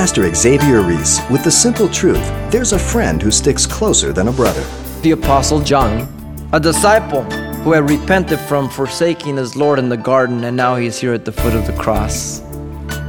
Pastor 0.00 0.34
Xavier 0.34 0.80
Reese 0.80 1.20
with 1.28 1.44
the 1.44 1.50
simple 1.50 1.86
truth 1.86 2.26
there's 2.50 2.72
a 2.72 2.78
friend 2.78 3.20
who 3.20 3.30
sticks 3.30 3.66
closer 3.66 4.14
than 4.14 4.28
a 4.28 4.32
brother. 4.32 4.64
The 5.02 5.10
Apostle 5.10 5.60
John, 5.60 6.08
a 6.54 6.58
disciple 6.58 7.22
who 7.60 7.72
had 7.72 7.86
repented 7.86 8.38
from 8.38 8.70
forsaking 8.70 9.36
his 9.36 9.56
Lord 9.56 9.78
in 9.78 9.90
the 9.90 9.98
garden, 9.98 10.44
and 10.44 10.56
now 10.56 10.76
he's 10.76 10.98
here 10.98 11.12
at 11.12 11.26
the 11.26 11.32
foot 11.32 11.52
of 11.52 11.66
the 11.66 11.74
cross. 11.74 12.40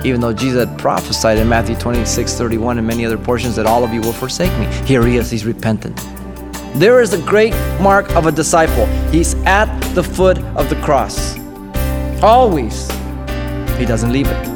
Even 0.04 0.20
though 0.20 0.34
Jesus 0.34 0.68
had 0.68 0.78
prophesied 0.78 1.38
in 1.38 1.48
Matthew 1.48 1.78
26 1.78 2.34
31 2.34 2.78
and 2.78 2.86
many 2.86 3.06
other 3.06 3.18
portions 3.18 3.56
that 3.56 3.66
all 3.66 3.86
of 3.86 3.94
you 3.94 4.02
will 4.02 4.12
forsake 4.12 4.52
me, 4.60 4.66
here 4.86 5.08
he 5.08 5.16
is, 5.16 5.32
he's 5.32 5.46
repentant. 5.46 5.96
There 6.74 7.00
is 7.00 7.14
a 7.14 7.22
great 7.22 7.54
mark 7.80 8.14
of 8.18 8.26
a 8.26 8.34
disciple. 8.34 8.86
He's 9.12 9.34
at 9.46 9.80
the 9.96 10.04
foot 10.04 10.40
of 10.58 10.70
the 10.70 10.76
cross. 10.82 11.40
Always. 12.22 12.92
He 13.78 13.86
doesn't 13.86 14.12
leave 14.12 14.28
it. 14.28 14.51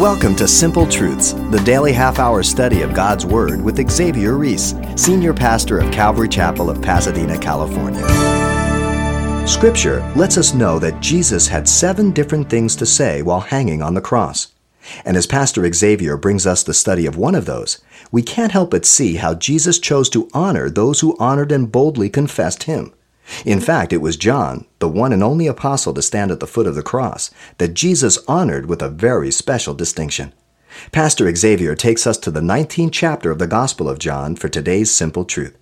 Welcome 0.00 0.36
to 0.36 0.46
Simple 0.46 0.86
Truths, 0.86 1.32
the 1.32 1.62
daily 1.64 1.90
half 1.90 2.18
hour 2.18 2.42
study 2.42 2.82
of 2.82 2.92
God's 2.92 3.24
Word 3.24 3.62
with 3.62 3.90
Xavier 3.90 4.34
Reese, 4.34 4.74
Senior 4.94 5.32
Pastor 5.32 5.78
of 5.78 5.90
Calvary 5.90 6.28
Chapel 6.28 6.68
of 6.68 6.82
Pasadena, 6.82 7.38
California. 7.38 8.06
Scripture 9.48 10.06
lets 10.14 10.36
us 10.36 10.52
know 10.52 10.78
that 10.78 11.00
Jesus 11.00 11.48
had 11.48 11.66
seven 11.66 12.10
different 12.10 12.50
things 12.50 12.76
to 12.76 12.84
say 12.84 13.22
while 13.22 13.40
hanging 13.40 13.80
on 13.80 13.94
the 13.94 14.02
cross. 14.02 14.52
And 15.06 15.16
as 15.16 15.26
Pastor 15.26 15.66
Xavier 15.72 16.18
brings 16.18 16.46
us 16.46 16.62
the 16.62 16.74
study 16.74 17.06
of 17.06 17.16
one 17.16 17.34
of 17.34 17.46
those, 17.46 17.80
we 18.12 18.20
can't 18.20 18.52
help 18.52 18.72
but 18.72 18.84
see 18.84 19.14
how 19.14 19.32
Jesus 19.32 19.78
chose 19.78 20.10
to 20.10 20.28
honor 20.34 20.68
those 20.68 21.00
who 21.00 21.16
honored 21.18 21.50
and 21.50 21.72
boldly 21.72 22.10
confessed 22.10 22.64
him. 22.64 22.92
In 23.44 23.60
fact, 23.60 23.92
it 23.92 24.00
was 24.00 24.16
John, 24.16 24.66
the 24.78 24.88
one 24.88 25.12
and 25.12 25.22
only 25.22 25.46
apostle 25.46 25.92
to 25.94 26.02
stand 26.02 26.30
at 26.30 26.40
the 26.40 26.46
foot 26.46 26.66
of 26.66 26.74
the 26.74 26.82
cross, 26.82 27.30
that 27.58 27.74
Jesus 27.74 28.18
honored 28.28 28.66
with 28.66 28.82
a 28.82 28.88
very 28.88 29.30
special 29.30 29.74
distinction. 29.74 30.32
Pastor 30.92 31.34
Xavier 31.34 31.74
takes 31.74 32.06
us 32.06 32.18
to 32.18 32.30
the 32.30 32.40
19th 32.40 32.92
chapter 32.92 33.30
of 33.30 33.38
the 33.38 33.46
Gospel 33.46 33.88
of 33.88 33.98
John 33.98 34.36
for 34.36 34.48
today's 34.48 34.90
simple 34.90 35.24
truth. 35.24 35.56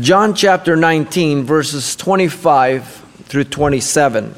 John 0.00 0.34
chapter 0.34 0.76
19, 0.76 1.44
verses 1.44 1.94
25 1.96 2.84
through 3.24 3.44
27. 3.44 4.34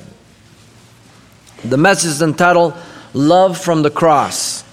The 1.64 1.76
message 1.76 2.10
is 2.10 2.22
entitled 2.22 2.74
Love 3.14 3.58
from 3.58 3.82
the 3.82 3.90
Cross. 3.90 4.64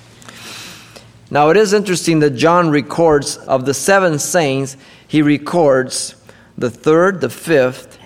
Now, 1.32 1.50
it 1.50 1.58
is 1.58 1.74
interesting 1.74 2.20
that 2.20 2.32
John 2.32 2.70
records 2.70 3.38
of 3.38 3.66
the 3.66 3.74
seven 3.74 4.20
saints, 4.20 4.78
he 5.08 5.22
records 5.22 6.16
the 6.58 6.70
third, 6.70 7.22
the 7.22 7.30
fifth, 7.30 8.00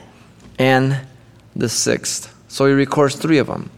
and 0.57 0.99
the 1.55 1.69
sixth. 1.69 2.35
So 2.47 2.65
he 2.65 2.73
records 2.73 3.15
three 3.15 3.37
of 3.37 3.47
them. 3.47 3.69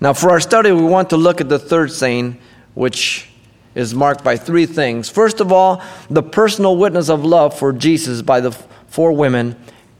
Now, 0.00 0.12
for 0.12 0.30
our 0.30 0.40
study, 0.40 0.72
we 0.72 0.82
want 0.82 1.10
to 1.10 1.16
look 1.16 1.40
at 1.40 1.48
the 1.48 1.58
third 1.58 1.92
saying, 1.92 2.38
which 2.74 3.28
is 3.74 3.94
marked 3.94 4.22
by 4.24 4.36
three 4.36 4.66
things. 4.66 5.08
First 5.08 5.40
of 5.40 5.52
all, 5.52 5.82
the 6.10 6.22
personal 6.22 6.76
witness 6.76 7.08
of 7.08 7.24
love 7.24 7.58
for 7.58 7.72
Jesus 7.72 8.22
by 8.22 8.40
the 8.40 8.52
four 8.88 9.12
women 9.12 9.56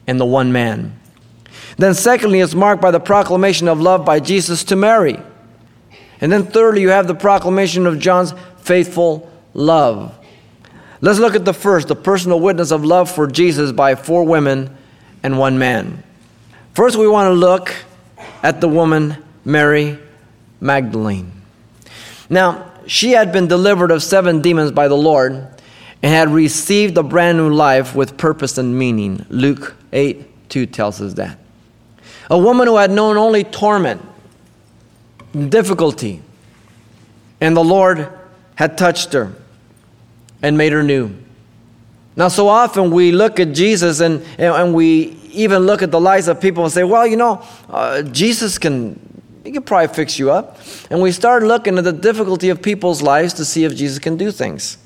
and 0.06 0.20
the 0.20 0.26
one 0.26 0.52
man. 0.52 0.98
Then, 1.78 1.94
secondly, 1.94 2.40
it's 2.40 2.54
marked 2.54 2.82
by 2.82 2.90
the 2.90 3.00
proclamation 3.00 3.68
of 3.68 3.80
love 3.80 4.04
by 4.04 4.20
Jesus 4.20 4.64
to 4.64 4.76
Mary. 4.76 5.18
And 6.20 6.30
then, 6.30 6.44
thirdly, 6.46 6.82
you 6.82 6.90
have 6.90 7.06
the 7.06 7.14
proclamation 7.14 7.86
of 7.86 7.98
John's 7.98 8.34
faithful 8.58 9.30
love. 9.54 10.14
Let's 11.04 11.18
look 11.18 11.34
at 11.34 11.44
the 11.44 11.52
first, 11.52 11.88
the 11.88 11.96
personal 11.96 12.38
witness 12.38 12.70
of 12.70 12.84
love 12.84 13.10
for 13.10 13.26
Jesus 13.26 13.72
by 13.72 13.96
four 13.96 14.22
women 14.22 14.74
and 15.24 15.36
one 15.36 15.58
man. 15.58 16.04
First, 16.74 16.96
we 16.96 17.08
want 17.08 17.26
to 17.26 17.32
look 17.32 17.74
at 18.40 18.60
the 18.60 18.68
woman 18.68 19.16
Mary 19.44 19.98
Magdalene. 20.60 21.32
Now, 22.30 22.70
she 22.86 23.10
had 23.10 23.32
been 23.32 23.48
delivered 23.48 23.90
of 23.90 24.00
seven 24.00 24.42
demons 24.42 24.70
by 24.70 24.86
the 24.86 24.96
Lord 24.96 25.32
and 25.32 26.12
had 26.14 26.28
received 26.28 26.96
a 26.96 27.02
brand 27.02 27.36
new 27.36 27.52
life 27.52 27.96
with 27.96 28.16
purpose 28.16 28.56
and 28.56 28.78
meaning. 28.78 29.26
Luke 29.28 29.74
8 29.92 30.50
2 30.50 30.66
tells 30.66 31.00
us 31.00 31.14
that. 31.14 31.36
A 32.30 32.38
woman 32.38 32.68
who 32.68 32.76
had 32.76 32.92
known 32.92 33.16
only 33.16 33.42
torment, 33.42 34.00
difficulty, 35.48 36.22
and 37.40 37.56
the 37.56 37.64
Lord 37.64 38.08
had 38.54 38.78
touched 38.78 39.12
her 39.14 39.32
and 40.42 40.58
made 40.58 40.72
her 40.72 40.82
new. 40.82 41.14
Now, 42.14 42.28
so 42.28 42.48
often 42.48 42.90
we 42.90 43.10
look 43.10 43.40
at 43.40 43.52
Jesus 43.52 44.00
and, 44.00 44.22
and 44.38 44.74
we 44.74 45.16
even 45.32 45.62
look 45.62 45.82
at 45.82 45.90
the 45.90 46.00
lives 46.00 46.28
of 46.28 46.40
people 46.40 46.64
and 46.64 46.72
say, 46.72 46.84
well, 46.84 47.06
you 47.06 47.16
know, 47.16 47.42
uh, 47.70 48.02
Jesus 48.02 48.58
can, 48.58 49.22
he 49.44 49.52
can 49.52 49.62
probably 49.62 49.94
fix 49.94 50.18
you 50.18 50.30
up. 50.30 50.58
And 50.90 51.00
we 51.00 51.10
start 51.10 51.42
looking 51.42 51.78
at 51.78 51.84
the 51.84 51.92
difficulty 51.92 52.50
of 52.50 52.60
people's 52.60 53.00
lives 53.00 53.32
to 53.34 53.44
see 53.44 53.64
if 53.64 53.74
Jesus 53.74 53.98
can 53.98 54.16
do 54.18 54.30
things. 54.30 54.76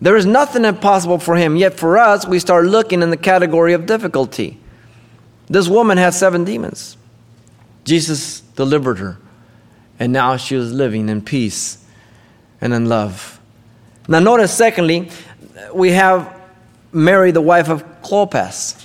There 0.00 0.16
is 0.16 0.24
nothing 0.24 0.64
impossible 0.64 1.18
for 1.18 1.36
him, 1.36 1.56
yet 1.56 1.74
for 1.74 1.98
us, 1.98 2.26
we 2.26 2.38
start 2.38 2.64
looking 2.66 3.02
in 3.02 3.10
the 3.10 3.16
category 3.16 3.74
of 3.74 3.86
difficulty. 3.86 4.58
This 5.48 5.68
woman 5.68 5.98
had 5.98 6.14
seven 6.14 6.44
demons. 6.44 6.96
Jesus 7.84 8.40
delivered 8.40 8.98
her, 8.98 9.18
and 9.98 10.12
now 10.12 10.36
she 10.36 10.54
was 10.54 10.72
living 10.72 11.08
in 11.08 11.20
peace 11.22 11.84
and 12.60 12.72
in 12.72 12.88
love. 12.88 13.39
Now, 14.10 14.18
notice, 14.18 14.52
secondly, 14.52 15.08
we 15.72 15.92
have 15.92 16.36
Mary, 16.92 17.30
the 17.30 17.40
wife 17.40 17.68
of 17.68 17.84
Clopas. 18.02 18.84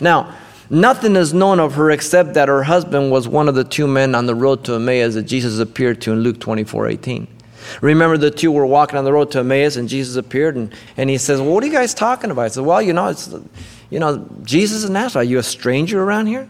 Now, 0.00 0.34
nothing 0.70 1.16
is 1.16 1.34
known 1.34 1.60
of 1.60 1.74
her 1.74 1.90
except 1.90 2.32
that 2.32 2.48
her 2.48 2.62
husband 2.62 3.12
was 3.12 3.28
one 3.28 3.46
of 3.46 3.54
the 3.54 3.62
two 3.62 3.86
men 3.86 4.14
on 4.14 4.24
the 4.24 4.34
road 4.34 4.64
to 4.64 4.74
Emmaus 4.76 5.12
that 5.14 5.24
Jesus 5.24 5.58
appeared 5.58 6.00
to 6.00 6.12
in 6.12 6.20
Luke 6.20 6.40
24 6.40 6.88
18. 6.88 7.28
Remember, 7.82 8.16
the 8.16 8.30
two 8.30 8.50
were 8.50 8.64
walking 8.64 8.98
on 8.98 9.04
the 9.04 9.12
road 9.12 9.30
to 9.32 9.40
Emmaus, 9.40 9.76
and 9.76 9.86
Jesus 9.86 10.16
appeared, 10.16 10.56
and, 10.56 10.74
and 10.96 11.10
he 11.10 11.18
says, 11.18 11.38
well, 11.38 11.52
What 11.52 11.62
are 11.62 11.66
you 11.66 11.72
guys 11.72 11.92
talking 11.92 12.30
about? 12.30 12.46
I 12.46 12.48
said, 12.48 12.64
Well, 12.64 12.80
you 12.80 12.94
know, 12.94 13.08
it's, 13.08 13.34
you 13.90 14.00
know, 14.00 14.26
Jesus 14.44 14.82
is 14.84 14.88
Nazareth. 14.88 15.26
Are 15.26 15.30
you 15.30 15.40
a 15.40 15.42
stranger 15.42 16.02
around 16.02 16.26
here? 16.26 16.48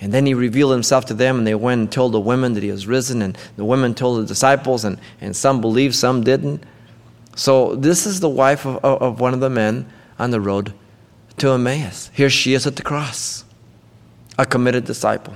And 0.00 0.12
then 0.12 0.26
he 0.26 0.34
revealed 0.34 0.72
himself 0.72 1.04
to 1.06 1.14
them, 1.14 1.38
and 1.38 1.46
they 1.46 1.54
went 1.54 1.80
and 1.80 1.92
told 1.92 2.10
the 2.10 2.20
women 2.20 2.54
that 2.54 2.64
he 2.64 2.72
was 2.72 2.88
risen, 2.88 3.22
and 3.22 3.38
the 3.56 3.64
women 3.64 3.94
told 3.94 4.20
the 4.20 4.26
disciples, 4.26 4.84
and, 4.84 4.98
and 5.20 5.36
some 5.36 5.60
believed, 5.60 5.94
some 5.94 6.24
didn't. 6.24 6.64
So 7.36 7.74
this 7.74 8.06
is 8.06 8.20
the 8.20 8.28
wife 8.28 8.66
of, 8.66 8.84
of 8.84 9.20
one 9.20 9.34
of 9.34 9.40
the 9.40 9.50
men 9.50 9.86
on 10.18 10.30
the 10.30 10.40
road 10.40 10.74
to 11.38 11.50
Emmaus. 11.50 12.10
Here 12.12 12.30
she 12.30 12.54
is 12.54 12.66
at 12.66 12.76
the 12.76 12.82
cross, 12.82 13.44
a 14.38 14.44
committed 14.44 14.84
disciple. 14.84 15.34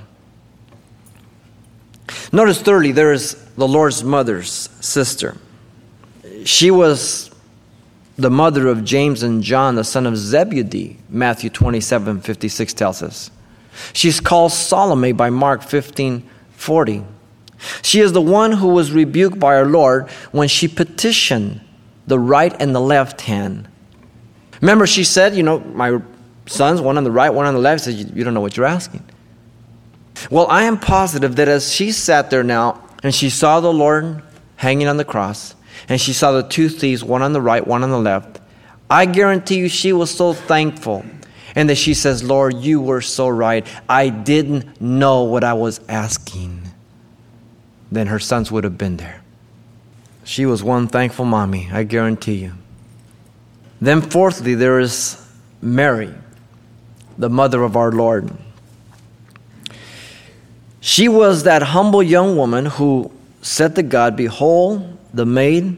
Notice, 2.32 2.60
thirdly, 2.60 2.92
there 2.92 3.12
is 3.12 3.34
the 3.56 3.66
Lord's 3.66 4.04
mother's 4.04 4.68
sister. 4.80 5.36
She 6.44 6.70
was 6.70 7.30
the 8.16 8.30
mother 8.30 8.68
of 8.68 8.84
James 8.84 9.22
and 9.22 9.42
John, 9.42 9.74
the 9.74 9.84
son 9.84 10.06
of 10.06 10.16
Zebedee, 10.16 10.98
Matthew 11.08 11.50
27 11.50 12.20
56 12.20 12.74
tells 12.74 13.02
us. 13.02 13.30
She's 13.92 14.20
called 14.20 14.52
Salome 14.52 15.12
by 15.12 15.30
Mark 15.30 15.62
15 15.62 16.28
40. 16.56 17.04
She 17.82 18.00
is 18.00 18.12
the 18.12 18.20
one 18.20 18.52
who 18.52 18.68
was 18.68 18.92
rebuked 18.92 19.38
by 19.38 19.56
our 19.56 19.64
Lord 19.64 20.08
when 20.32 20.48
she 20.48 20.68
petitioned 20.68 21.60
the 22.06 22.18
right 22.18 22.54
and 22.60 22.74
the 22.74 22.80
left 22.80 23.22
hand. 23.22 23.68
Remember, 24.60 24.86
she 24.86 25.04
said, 25.04 25.34
You 25.34 25.42
know, 25.42 25.60
my 25.60 26.00
sons, 26.46 26.80
one 26.80 26.96
on 26.96 27.04
the 27.04 27.10
right, 27.10 27.30
one 27.30 27.46
on 27.46 27.54
the 27.54 27.60
left, 27.60 27.84
said, 27.84 27.94
You 27.94 28.24
don't 28.24 28.34
know 28.34 28.40
what 28.40 28.56
you're 28.56 28.66
asking. 28.66 29.04
Well, 30.30 30.46
I 30.48 30.64
am 30.64 30.78
positive 30.78 31.36
that 31.36 31.48
as 31.48 31.72
she 31.72 31.92
sat 31.92 32.30
there 32.30 32.44
now 32.44 32.82
and 33.02 33.14
she 33.14 33.30
saw 33.30 33.60
the 33.60 33.72
Lord 33.72 34.22
hanging 34.56 34.86
on 34.86 34.96
the 34.96 35.04
cross, 35.04 35.54
and 35.88 36.00
she 36.00 36.12
saw 36.12 36.32
the 36.32 36.42
two 36.42 36.68
thieves, 36.68 37.04
one 37.04 37.20
on 37.20 37.32
the 37.32 37.40
right, 37.40 37.66
one 37.66 37.82
on 37.82 37.90
the 37.90 37.98
left, 37.98 38.40
I 38.88 39.06
guarantee 39.06 39.56
you 39.56 39.68
she 39.68 39.92
was 39.92 40.10
so 40.10 40.32
thankful. 40.32 41.04
And 41.56 41.68
that 41.68 41.76
she 41.76 41.94
says, 41.94 42.24
Lord, 42.24 42.56
you 42.56 42.80
were 42.80 43.00
so 43.00 43.28
right. 43.28 43.64
I 43.88 44.08
didn't 44.08 44.80
know 44.80 45.22
what 45.22 45.44
I 45.44 45.52
was 45.52 45.80
asking. 45.88 46.62
Then 47.92 48.08
her 48.08 48.18
sons 48.18 48.50
would 48.50 48.64
have 48.64 48.76
been 48.76 48.96
there. 48.96 49.23
She 50.24 50.46
was 50.46 50.62
one 50.62 50.88
thankful 50.88 51.26
mommy, 51.26 51.68
I 51.70 51.84
guarantee 51.84 52.36
you. 52.36 52.52
Then, 53.80 54.00
fourthly, 54.00 54.54
there 54.54 54.80
is 54.80 55.20
Mary, 55.60 56.12
the 57.18 57.28
mother 57.28 57.62
of 57.62 57.76
our 57.76 57.92
Lord. 57.92 58.30
She 60.80 61.08
was 61.08 61.44
that 61.44 61.62
humble 61.62 62.02
young 62.02 62.36
woman 62.36 62.66
who 62.66 63.10
said 63.42 63.74
to 63.76 63.82
God, 63.82 64.16
Behold, 64.16 64.98
the 65.12 65.26
maid, 65.26 65.76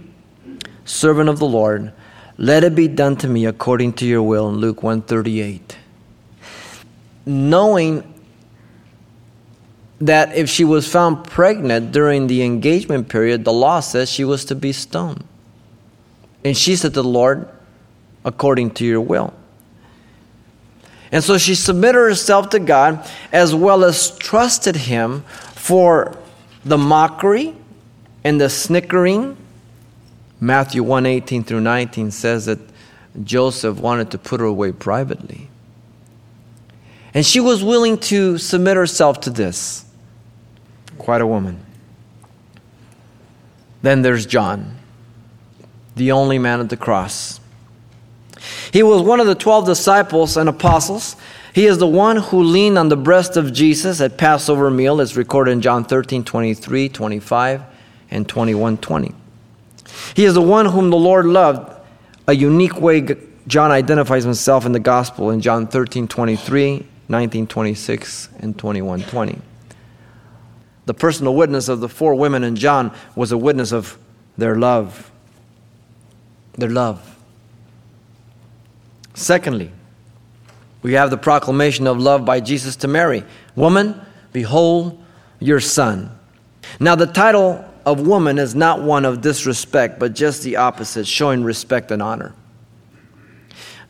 servant 0.85 1.29
of 1.29 1.39
the 1.39 1.47
Lord, 1.47 1.93
let 2.39 2.65
it 2.65 2.75
be 2.75 2.89
done 2.89 3.17
to 3.17 3.29
me 3.29 3.47
according 3.47 3.95
to 3.95 4.07
your 4.07 4.23
will 4.23 4.49
in 4.49 4.57
Luke 4.57 4.83
138. 4.83 5.77
Knowing 7.25 8.15
that 10.01 10.35
if 10.35 10.49
she 10.49 10.65
was 10.65 10.91
found 10.91 11.25
pregnant 11.25 11.93
during 11.93 12.27
the 12.27 12.43
engagement 12.43 13.09
period, 13.09 13.45
the 13.45 13.53
law 13.53 13.81
says 13.81 14.11
she 14.11 14.25
was 14.25 14.45
to 14.47 14.55
be 14.55 14.73
stoned. 14.73 15.25
And 16.45 16.57
she 16.57 16.77
said 16.77 16.95
to 16.95 17.03
the 17.03 17.09
Lord, 17.09 17.49
according 18.25 18.73
to 18.73 18.85
your 18.85 19.01
will. 19.01 19.33
And 21.13 21.23
so 21.25 21.39
she 21.39 21.55
submitted 21.55 21.99
herself 21.99 22.51
to 22.51 22.59
God 22.59 23.09
as 23.33 23.55
well 23.55 23.85
as 23.85 24.17
trusted 24.19 24.77
Him 24.77 25.23
for 25.55 26.17
the 26.65 26.77
mockery 26.77 27.55
and 28.25 28.41
the 28.41 28.51
snickering. 28.51 29.37
Matthew 30.41 30.83
1 30.83 31.07
18 31.07 31.45
through 31.45 31.61
19 31.61 32.11
says 32.11 32.47
that 32.47 32.59
Joseph 33.25 33.79
wanted 33.79 34.11
to 34.11 34.19
put 34.19 34.41
her 34.41 34.47
away 34.47 34.73
privately. 34.73 35.49
And 37.15 37.25
she 37.25 37.41
was 37.41 37.65
willing 37.65 37.97
to 37.99 38.37
submit 38.37 38.77
herself 38.77 39.21
to 39.23 39.31
this. 39.31 39.86
Quite 41.06 41.20
a 41.20 41.26
woman. 41.29 41.64
Then 43.81 44.03
there's 44.03 44.26
John, 44.26 44.76
the 45.94 46.11
only 46.11 46.37
man 46.37 46.58
at 46.58 46.69
the 46.69 46.76
cross. 46.76 47.38
He 48.73 48.82
was 48.82 49.03
one 49.03 49.20
of 49.20 49.29
the 49.29 49.37
12 49.37 49.67
disciples 49.67 50.37
and 50.37 50.49
apostles. 50.49 51.14
He 51.53 51.67
is 51.67 51.79
the 51.79 51.87
one 51.87 52.17
who 52.17 52.43
leaned 52.43 52.76
on 52.76 52.88
the 52.88 52.97
breast 52.97 53.37
of 53.37 53.53
Jesus 53.53 54.00
at 54.00 54.19
Passover 54.19 54.69
meal, 54.69 55.00
as 55.00 55.17
recorded 55.17 55.53
in 55.53 55.61
John 55.61 55.85
13 55.85 56.25
23, 56.25 56.88
25, 56.88 57.62
and 58.11 58.29
21 58.29 58.76
20. 58.76 59.14
He 60.17 60.25
is 60.25 60.35
the 60.35 60.43
one 60.43 60.67
whom 60.67 60.91
the 60.91 60.97
Lord 60.97 61.26
loved, 61.26 61.73
a 62.26 62.32
unique 62.32 62.81
way 62.81 63.06
John 63.47 63.70
identifies 63.70 64.25
himself 64.25 64.67
in 64.67 64.73
the 64.73 64.81
gospel 64.81 65.31
in 65.31 65.41
John 65.41 65.69
13 65.69 66.09
23, 66.09 66.85
19 67.09 67.47
26, 67.47 68.29
and 68.41 68.59
21 68.59 69.02
20. 69.02 69.41
The 70.87 70.94
personal 70.94 71.35
witness 71.35 71.69
of 71.69 71.81
the 71.81 71.88
four 71.88 72.15
women 72.15 72.44
in 72.44 72.56
John 72.56 72.94
was 73.15 73.33
a 73.33 73.38
witness 73.38 73.73
of 73.73 73.99
their 74.38 74.56
love. 74.56 75.11
Their 76.55 76.71
love. 76.71 77.17
Secondly, 79.15 79.73
we 80.83 80.93
have 80.93 81.11
the 81.11 81.17
proclamation 81.17 81.87
of 81.87 81.99
love 81.99 82.25
by 82.25 82.41
Jesus 82.41 82.77
to 82.77 82.88
Mary 82.88 83.25
Woman, 83.56 84.00
behold 84.33 85.03
your 85.41 85.59
son. 85.61 86.17
Now, 86.79 86.94
the 86.94 87.06
title 87.06 87.65
of 87.85 88.06
woman 88.06 88.38
is 88.38 88.55
not 88.55 88.83
one 88.83 89.05
of 89.05 89.21
disrespect, 89.21 89.99
but 89.99 90.15
just 90.15 90.43
the 90.43 90.56
opposite, 90.56 91.06
showing 91.06 91.43
respect 91.44 91.91
and 91.91 92.03
honor. 92.03 92.35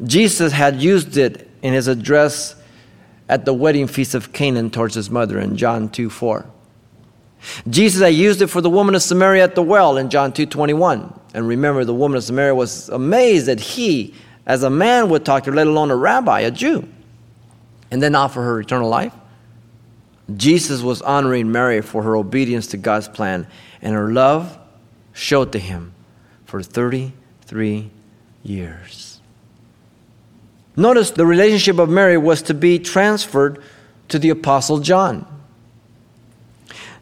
Jesus 0.05 0.53
had 0.53 0.77
used 0.81 1.17
it 1.17 1.51
in 1.63 1.73
his 1.73 1.89
address 1.89 2.55
at 3.29 3.45
the 3.45 3.55
wedding 3.55 3.87
feast 3.87 4.15
of 4.15 4.33
Canaan 4.33 4.71
towards 4.71 4.95
his 4.95 5.11
mother 5.11 5.39
in 5.39 5.57
John 5.57 5.89
2 5.89 6.11
4. 6.11 6.47
Jesus 7.69 8.01
had 8.03 8.15
used 8.15 8.43
it 8.43 8.49
for 8.49 8.61
the 8.61 8.71
woman 8.71 8.95
of 8.95 9.03
Samaria 9.03 9.45
at 9.45 9.55
the 9.55 9.63
well 9.63 9.97
in 9.97 10.11
John 10.11 10.33
2 10.33 10.47
21. 10.47 11.21
And 11.35 11.47
remember, 11.47 11.85
the 11.85 11.95
woman 11.95 12.17
of 12.17 12.25
Samaria 12.25 12.55
was 12.55 12.89
amazed 12.89 13.47
that 13.47 13.61
he, 13.61 14.15
as 14.47 14.63
a 14.63 14.71
man 14.71 15.09
would 15.11 15.25
talk 15.25 15.45
to 15.45 15.51
her, 15.51 15.57
let 15.57 15.67
alone 15.67 15.91
a 15.91 15.97
rabbi, 15.97 16.41
a 16.41 16.51
Jew, 16.51 16.89
and 17.91 18.03
then 18.03 18.15
offer 18.15 18.43
her 18.43 18.61
eternal 18.61 18.89
life. 18.89 19.13
Jesus 20.35 20.83
was 20.83 21.03
honoring 21.03 21.53
Mary 21.53 21.81
for 21.83 22.03
her 22.03 22.17
obedience 22.17 22.69
to 22.69 22.77
God's 22.77 23.09
plan, 23.09 23.47
and 23.81 23.95
her 23.95 24.11
love 24.13 24.59
showed 25.13 25.53
to 25.53 25.59
him 25.59 25.93
for 26.45 26.63
33 26.63 27.91
years. 28.43 29.21
Notice 30.77 31.11
the 31.11 31.27
relationship 31.27 31.79
of 31.79 31.89
Mary 31.89 32.19
was 32.19 32.43
to 32.43 32.55
be 32.55 32.79
transferred 32.79 33.63
to 34.09 34.19
the 34.19 34.31
Apostle 34.31 34.81
John. 34.81 35.27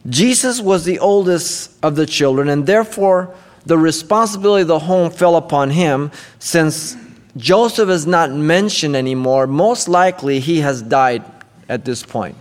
Jesus 0.07 0.61
was 0.61 0.85
the 0.85 0.99
oldest 0.99 1.71
of 1.83 1.95
the 1.95 2.05
children, 2.05 2.49
and 2.49 2.65
therefore 2.65 3.33
the 3.65 3.77
responsibility 3.77 4.61
of 4.61 4.67
the 4.67 4.79
home 4.79 5.09
fell 5.09 5.35
upon 5.35 5.71
him 5.71 6.11
since 6.39 6.95
Joseph 7.37 7.89
is 7.89 8.07
not 8.07 8.31
mentioned 8.31 8.95
anymore, 8.95 9.47
most 9.47 9.87
likely 9.87 10.39
he 10.39 10.61
has 10.61 10.81
died 10.81 11.23
at 11.67 11.83
this 11.83 12.03
point. 12.03 12.35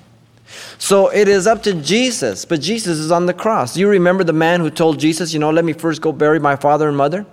So 0.79 1.09
it 1.09 1.27
is 1.27 1.47
up 1.47 1.63
to 1.65 1.75
Jesus, 1.75 2.45
but 2.45 2.61
Jesus 2.61 2.99
is 2.99 3.11
on 3.11 3.27
the 3.27 3.35
cross. 3.35 3.77
You 3.77 3.89
remember 3.89 4.23
the 4.23 4.33
man 4.33 4.61
who 4.61 4.71
told 4.71 5.01
Jesus, 5.01 5.33
you 5.33 5.41
know, 5.41 5.51
let 5.51 5.65
me 5.65 5.73
first 5.73 6.01
go 6.01 6.13
bury 6.13 6.39
my 6.39 6.55
father 6.55 6.87
and 6.89 6.97
mother 6.97 7.27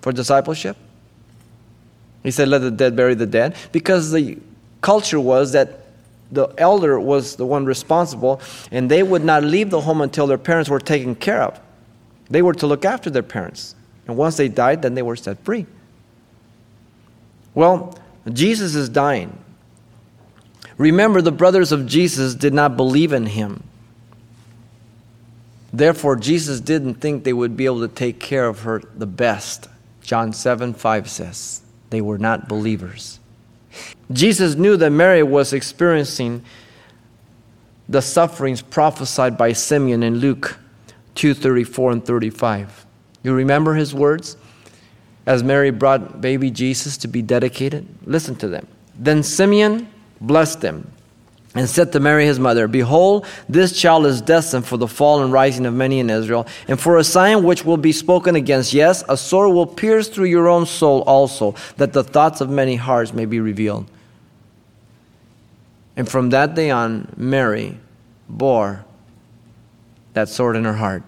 for 0.00 0.12
discipleship? 0.12 0.76
He 2.22 2.30
said, 2.30 2.48
let 2.48 2.60
the 2.60 2.70
dead 2.70 2.96
bury 2.96 3.14
the 3.14 3.26
dead. 3.26 3.54
Because 3.70 4.12
the 4.12 4.38
culture 4.80 5.20
was 5.20 5.52
that 5.52 5.83
the 6.32 6.48
elder 6.58 6.98
was 6.98 7.36
the 7.36 7.46
one 7.46 7.64
responsible, 7.64 8.40
and 8.70 8.90
they 8.90 9.02
would 9.02 9.24
not 9.24 9.44
leave 9.44 9.70
the 9.70 9.80
home 9.80 10.00
until 10.00 10.26
their 10.26 10.38
parents 10.38 10.68
were 10.68 10.80
taken 10.80 11.14
care 11.14 11.42
of. 11.42 11.60
They 12.28 12.42
were 12.42 12.54
to 12.54 12.66
look 12.66 12.84
after 12.84 13.10
their 13.10 13.22
parents. 13.22 13.74
And 14.06 14.16
once 14.16 14.36
they 14.36 14.48
died, 14.48 14.82
then 14.82 14.94
they 14.94 15.02
were 15.02 15.16
set 15.16 15.42
free. 15.44 15.66
Well, 17.54 17.98
Jesus 18.30 18.74
is 18.74 18.88
dying. 18.88 19.38
Remember, 20.76 21.22
the 21.22 21.32
brothers 21.32 21.72
of 21.72 21.86
Jesus 21.86 22.34
did 22.34 22.52
not 22.52 22.76
believe 22.76 23.12
in 23.12 23.26
him. 23.26 23.62
Therefore, 25.72 26.16
Jesus 26.16 26.60
didn't 26.60 26.94
think 26.94 27.24
they 27.24 27.32
would 27.32 27.56
be 27.56 27.66
able 27.66 27.80
to 27.80 27.92
take 27.92 28.20
care 28.20 28.46
of 28.46 28.60
her 28.60 28.82
the 28.94 29.06
best. 29.06 29.68
John 30.02 30.32
7 30.32 30.74
5 30.74 31.10
says 31.10 31.62
they 31.90 32.00
were 32.00 32.18
not 32.18 32.48
believers. 32.48 33.18
Jesus 34.12 34.54
knew 34.54 34.76
that 34.76 34.90
Mary 34.90 35.22
was 35.22 35.52
experiencing 35.52 36.42
the 37.88 38.00
sufferings 38.00 38.62
prophesied 38.62 39.36
by 39.36 39.52
Simeon 39.52 40.02
in 40.02 40.18
Luke 40.18 40.58
2:34 41.14 41.92
and 41.92 42.04
35. 42.04 42.86
You 43.22 43.34
remember 43.34 43.74
his 43.74 43.94
words? 43.94 44.36
as 45.26 45.42
Mary 45.42 45.70
brought 45.70 46.20
baby 46.20 46.50
Jesus 46.50 46.96
to 46.98 47.08
be 47.08 47.22
dedicated? 47.22 47.86
Listen 48.04 48.34
to 48.36 48.48
them. 48.48 48.66
Then 48.94 49.22
Simeon 49.22 49.88
blessed 50.20 50.60
them 50.60 50.90
and 51.54 51.68
said 51.68 51.92
to 51.92 52.00
Mary 52.00 52.26
his 52.26 52.40
mother, 52.40 52.66
Behold, 52.66 53.26
this 53.48 53.78
child 53.78 54.06
is 54.06 54.20
destined 54.20 54.66
for 54.66 54.76
the 54.76 54.88
fall 54.88 55.22
and 55.22 55.32
rising 55.32 55.66
of 55.66 55.74
many 55.74 56.00
in 56.00 56.10
Israel, 56.10 56.46
and 56.66 56.80
for 56.80 56.98
a 56.98 57.04
sign 57.04 57.44
which 57.44 57.64
will 57.64 57.76
be 57.76 57.92
spoken 57.92 58.34
against. 58.34 58.72
Yes, 58.72 59.04
a 59.08 59.16
sword 59.16 59.54
will 59.54 59.66
pierce 59.66 60.08
through 60.08 60.26
your 60.26 60.48
own 60.48 60.66
soul 60.66 61.02
also, 61.02 61.54
that 61.76 61.92
the 61.92 62.02
thoughts 62.02 62.40
of 62.40 62.50
many 62.50 62.74
hearts 62.74 63.12
may 63.12 63.24
be 63.24 63.38
revealed. 63.38 63.88
And 65.96 66.08
from 66.08 66.30
that 66.30 66.56
day 66.56 66.70
on, 66.70 67.12
Mary 67.16 67.78
bore 68.28 68.84
that 70.14 70.28
sword 70.28 70.56
in 70.56 70.64
her 70.64 70.74
heart. 70.74 71.02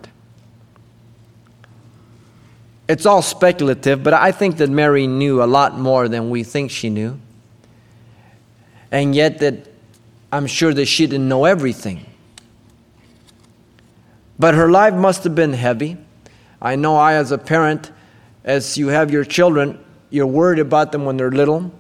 It's 2.89 3.05
all 3.05 3.23
speculative, 3.23 4.05
but 4.05 4.15
I 4.15 4.31
think 4.31 4.59
that 4.59 4.71
Mary 4.71 5.09
knew 5.09 5.43
a 5.43 5.45
lot 5.47 5.77
more 5.77 6.09
than 6.09 6.31
we 6.31 6.45
think 6.45 6.71
she 6.71 6.89
knew. 6.89 7.19
And 8.93 9.13
yet, 9.13 9.41
that 9.41 9.67
I'm 10.33 10.47
sure 10.47 10.75
that 10.75 10.87
she 10.87 11.07
didn't 11.07 11.29
know 11.29 11.45
everything. 11.45 12.07
But 14.39 14.55
her 14.55 14.71
life 14.71 14.95
must 14.95 15.25
have 15.25 15.35
been 15.35 15.53
heavy. 15.53 15.97
I 16.61 16.77
know 16.77 16.97
I, 16.97 17.15
as 17.15 17.33
a 17.33 17.39
parent, 17.39 17.91
as 18.45 18.77
you 18.77 18.89
have 18.89 19.11
your 19.11 19.25
children, 19.25 19.83
you're 20.11 20.27
worried 20.27 20.59
about 20.59 20.93
them 20.93 21.05
when 21.05 21.17
they're 21.17 21.31
little 21.31 21.73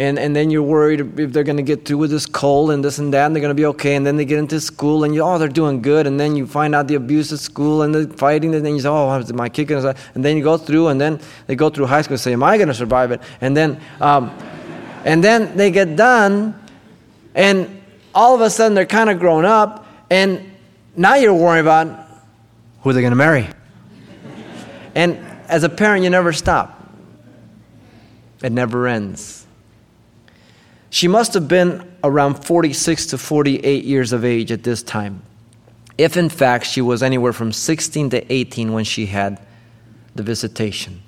and, 0.00 0.18
and 0.18 0.34
then 0.34 0.50
you're 0.50 0.62
worried 0.62 1.18
if 1.18 1.30
they're 1.32 1.44
going 1.44 1.58
to 1.58 1.62
get 1.62 1.84
through 1.84 1.98
with 1.98 2.10
this 2.10 2.24
cold 2.24 2.70
and 2.70 2.82
this 2.82 2.98
and 2.98 3.12
that, 3.12 3.26
and 3.26 3.36
they're 3.36 3.40
going 3.42 3.54
to 3.54 3.60
be 3.60 3.66
okay. 3.66 3.96
And 3.96 4.06
then 4.06 4.16
they 4.16 4.24
get 4.24 4.38
into 4.38 4.58
school, 4.58 5.04
and 5.04 5.14
you, 5.14 5.22
oh, 5.22 5.36
they're 5.36 5.46
doing 5.46 5.82
good. 5.82 6.06
And 6.06 6.18
then 6.18 6.36
you 6.36 6.46
find 6.46 6.74
out 6.74 6.88
the 6.88 6.94
abuse 6.94 7.32
at 7.34 7.38
school 7.38 7.82
and 7.82 7.94
the 7.94 8.08
fighting, 8.16 8.54
and 8.54 8.64
then 8.64 8.74
you 8.74 8.80
say, 8.80 8.88
oh, 8.88 9.10
am 9.10 9.40
I 9.40 9.50
kicking? 9.50 9.76
And 9.76 10.24
then 10.24 10.38
you 10.38 10.42
go 10.42 10.56
through, 10.56 10.88
and 10.88 10.98
then 10.98 11.20
they 11.46 11.54
go 11.54 11.68
through 11.68 11.84
high 11.84 12.00
school 12.00 12.14
and 12.14 12.20
say, 12.20 12.32
am 12.32 12.42
I 12.42 12.56
going 12.56 12.68
to 12.68 12.74
survive 12.74 13.10
it? 13.12 13.20
And 13.42 13.54
then, 13.54 13.78
um, 14.00 14.30
and 15.04 15.22
then 15.22 15.54
they 15.56 15.70
get 15.70 15.96
done, 15.96 16.58
and 17.34 17.82
all 18.14 18.34
of 18.34 18.40
a 18.40 18.50
sudden 18.50 18.74
they're 18.74 18.86
kind 18.86 19.10
of 19.10 19.18
grown 19.18 19.44
up, 19.44 19.86
and 20.10 20.52
now 20.96 21.14
you're 21.14 21.34
worrying 21.34 21.64
about 21.64 22.08
who 22.82 22.92
they're 22.92 23.02
going 23.02 23.12
to 23.12 23.16
marry. 23.16 23.48
and 24.94 25.16
as 25.48 25.64
a 25.64 25.68
parent, 25.68 26.04
you 26.04 26.10
never 26.10 26.32
stop. 26.32 26.76
It 28.42 28.52
never 28.52 28.88
ends. 28.88 29.46
She 30.88 31.06
must 31.06 31.34
have 31.34 31.46
been 31.46 31.90
around 32.02 32.44
46 32.44 33.06
to 33.06 33.18
48 33.18 33.84
years 33.84 34.12
of 34.12 34.24
age 34.24 34.50
at 34.50 34.64
this 34.64 34.82
time, 34.82 35.22
if 35.96 36.16
in 36.16 36.28
fact 36.28 36.66
she 36.66 36.80
was 36.80 37.02
anywhere 37.02 37.32
from 37.32 37.52
16 37.52 38.10
to 38.10 38.32
18 38.32 38.72
when 38.72 38.84
she 38.84 39.06
had 39.06 39.40
the 40.14 40.22
visitation. 40.22 41.00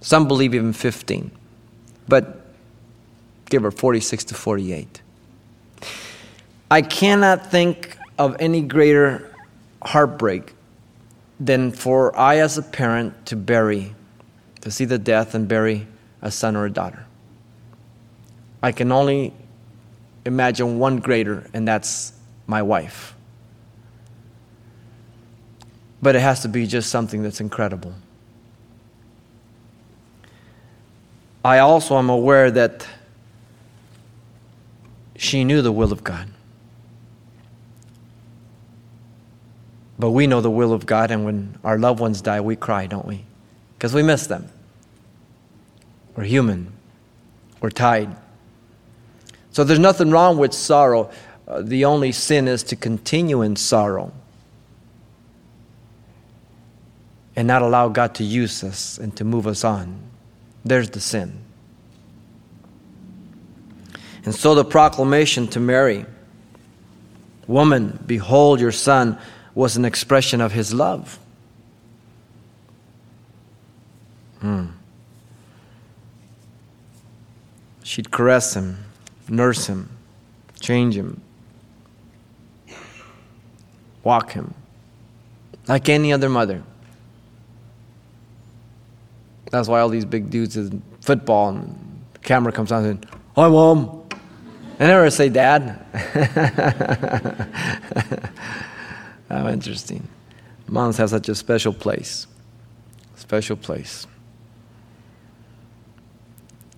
Some 0.00 0.26
believe 0.28 0.54
even 0.54 0.72
15, 0.72 1.30
but 2.08 2.46
give 3.50 3.62
her 3.62 3.70
46 3.70 4.24
to 4.24 4.34
48. 4.34 5.02
I 6.70 6.82
cannot 6.82 7.50
think 7.50 7.98
of 8.18 8.36
any 8.38 8.62
greater 8.62 9.34
heartbreak 9.82 10.54
than 11.40 11.72
for 11.72 12.16
I, 12.16 12.36
as 12.38 12.58
a 12.58 12.62
parent, 12.62 13.26
to 13.26 13.36
bury, 13.36 13.94
to 14.60 14.70
see 14.70 14.84
the 14.84 14.98
death 14.98 15.34
and 15.34 15.48
bury 15.48 15.86
a 16.22 16.30
son 16.30 16.54
or 16.54 16.66
a 16.66 16.70
daughter. 16.70 17.06
I 18.62 18.72
can 18.72 18.92
only 18.92 19.32
imagine 20.24 20.78
one 20.78 20.98
greater, 20.98 21.48
and 21.54 21.66
that's 21.66 22.12
my 22.46 22.62
wife. 22.62 23.14
But 26.02 26.14
it 26.14 26.20
has 26.20 26.42
to 26.42 26.48
be 26.48 26.66
just 26.66 26.90
something 26.90 27.22
that's 27.22 27.40
incredible. 27.40 27.94
I 31.44 31.58
also 31.58 31.96
am 31.96 32.10
aware 32.10 32.50
that 32.50 32.86
She 35.20 35.44
knew 35.44 35.60
the 35.60 35.70
will 35.70 35.92
of 35.92 36.02
God. 36.02 36.30
But 40.00 40.12
we 40.12 40.26
know 40.26 40.40
the 40.40 40.50
will 40.50 40.72
of 40.72 40.86
God, 40.86 41.10
and 41.10 41.26
when 41.26 41.58
our 41.62 41.78
loved 41.78 42.00
ones 42.00 42.22
die, 42.22 42.40
we 42.40 42.56
cry, 42.56 42.86
don't 42.86 43.04
we? 43.04 43.22
Because 43.76 43.92
we 43.92 44.02
miss 44.02 44.26
them. 44.26 44.48
We're 46.16 46.24
human, 46.24 46.72
we're 47.60 47.68
tied. 47.68 48.16
So 49.52 49.62
there's 49.62 49.78
nothing 49.78 50.10
wrong 50.10 50.38
with 50.38 50.54
sorrow. 50.54 51.10
Uh, 51.46 51.60
the 51.60 51.84
only 51.84 52.12
sin 52.12 52.48
is 52.48 52.62
to 52.64 52.76
continue 52.76 53.42
in 53.42 53.56
sorrow 53.56 54.12
and 57.36 57.46
not 57.46 57.60
allow 57.60 57.88
God 57.88 58.14
to 58.14 58.24
use 58.24 58.64
us 58.64 58.96
and 58.96 59.14
to 59.16 59.24
move 59.24 59.46
us 59.46 59.64
on. 59.64 60.00
There's 60.64 60.88
the 60.88 61.00
sin. 61.00 61.38
And 64.24 64.34
so 64.34 64.54
the 64.54 64.64
proclamation 64.64 65.46
to 65.48 65.60
Mary, 65.60 66.06
Woman, 67.46 68.02
behold 68.06 68.60
your 68.60 68.72
son 68.72 69.18
was 69.54 69.76
an 69.76 69.84
expression 69.84 70.40
of 70.40 70.52
his 70.52 70.72
love. 70.72 71.18
Hmm. 74.40 74.66
She'd 77.82 78.10
caress 78.10 78.54
him, 78.54 78.84
nurse 79.28 79.66
him, 79.66 79.90
change 80.60 80.96
him, 80.96 81.20
walk 84.04 84.32
him, 84.32 84.54
like 85.66 85.88
any 85.88 86.12
other 86.12 86.28
mother. 86.28 86.62
That's 89.50 89.68
why 89.68 89.80
all 89.80 89.88
these 89.88 90.04
big 90.04 90.30
dudes 90.30 90.56
in 90.56 90.82
football 91.00 91.48
and 91.48 92.02
the 92.12 92.20
camera 92.20 92.52
comes 92.52 92.70
on 92.70 92.84
and, 92.84 93.06
Hi, 93.34 93.48
mom. 93.48 94.04
I 94.78 94.86
never 94.86 95.10
say 95.10 95.28
dad. 95.28 95.84
How 99.30 99.48
interesting. 99.48 100.08
Moms 100.66 100.96
have 100.96 101.10
such 101.10 101.28
a 101.28 101.34
special 101.34 101.72
place. 101.72 102.26
Special 103.16 103.56
place. 103.56 104.06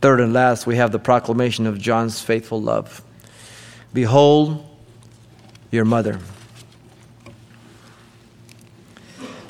Third 0.02 0.20
and 0.20 0.32
last, 0.32 0.66
we 0.66 0.76
have 0.76 0.92
the 0.92 0.98
proclamation 0.98 1.66
of 1.66 1.78
John's 1.78 2.20
faithful 2.20 2.60
love. 2.60 3.02
Behold 3.94 4.66
your 5.70 5.84
mother. 5.84 6.18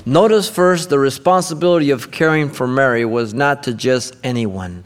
Notice 0.04 0.48
first 0.48 0.90
the 0.90 0.98
responsibility 0.98 1.90
of 1.90 2.10
caring 2.10 2.50
for 2.50 2.66
Mary 2.66 3.04
was 3.04 3.32
not 3.32 3.62
to 3.64 3.74
just 3.74 4.16
anyone, 4.22 4.84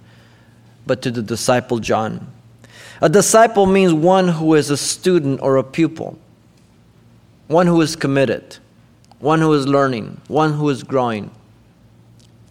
but 0.87 1.03
to 1.03 1.11
the 1.11 1.23
disciple 1.23 1.79
John. 1.79 2.33
A 3.01 3.09
disciple 3.09 3.67
means 3.67 3.93
one 3.93 4.29
who 4.29 4.55
is 4.55 4.71
a 4.71 4.77
student 4.77 5.41
or 5.43 5.57
a 5.57 5.65
pupil 5.65 6.19
one 7.49 7.67
who 7.67 7.81
is 7.81 7.97
committed, 7.97 8.59
one 9.19 9.41
who 9.41 9.53
is 9.53 9.67
learning, 9.67 10.21
one 10.29 10.53
who 10.53 10.69
is 10.69 10.83
growing, 10.83 11.31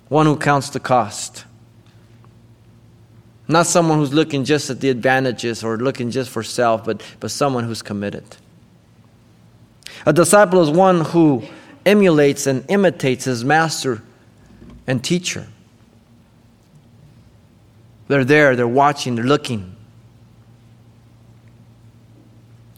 one 0.10 0.26
who 0.26 0.38
counts 0.38 0.70
the 0.70 0.80
cost. 0.80 1.46
Not 3.48 3.68
someone 3.68 4.00
who's 4.00 4.14
looking 4.14 4.44
just 4.44 4.70
at 4.70 4.80
the 4.80 4.90
advantages 4.90 5.64
or 5.64 5.78
looking 5.78 6.10
just 6.10 6.30
for 6.30 6.42
self, 6.42 6.86
but, 6.86 7.04
but 7.20 7.30
someone 7.30 7.64
who's 7.64 7.82
committed. 7.82 8.24
A 10.06 10.14
disciple 10.14 10.62
is 10.62 10.70
one 10.70 11.02
who 11.02 11.44
emulates 11.86 12.48
and 12.48 12.66
imitates 12.70 13.26
his 13.26 13.44
master 13.44 14.02
and 14.88 15.04
teacher. 15.04 15.48
They're 18.08 18.26
there, 18.26 18.56
they're 18.56 18.68
watching, 18.68 19.16
they're 19.16 19.26
looking. 19.26 19.76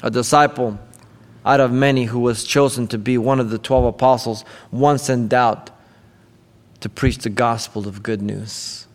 A 0.04 0.10
disciple 0.12 0.80
out 1.48 1.62
of 1.62 1.72
many 1.72 2.04
who 2.04 2.20
was 2.20 2.44
chosen 2.44 2.88
to 2.88 2.98
be 2.98 3.18
one 3.18 3.40
of 3.40 3.50
the 3.50 3.58
12 3.58 3.86
apostles, 3.86 4.44
one 4.70 4.98
sent 4.98 5.32
out 5.32 5.70
to 6.82 6.90
preach 6.90 7.20
the 7.20 7.30
gospel 7.30 7.88
of 7.88 8.04
good 8.04 8.22
news. 8.22 8.86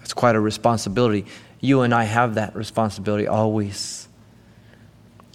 It's 0.00 0.14
quite 0.14 0.36
a 0.36 0.40
responsibility. 0.40 1.26
You 1.60 1.82
and 1.82 1.92
I 1.92 2.04
have 2.04 2.36
that 2.36 2.54
responsibility 2.54 3.26
always. 3.26 4.06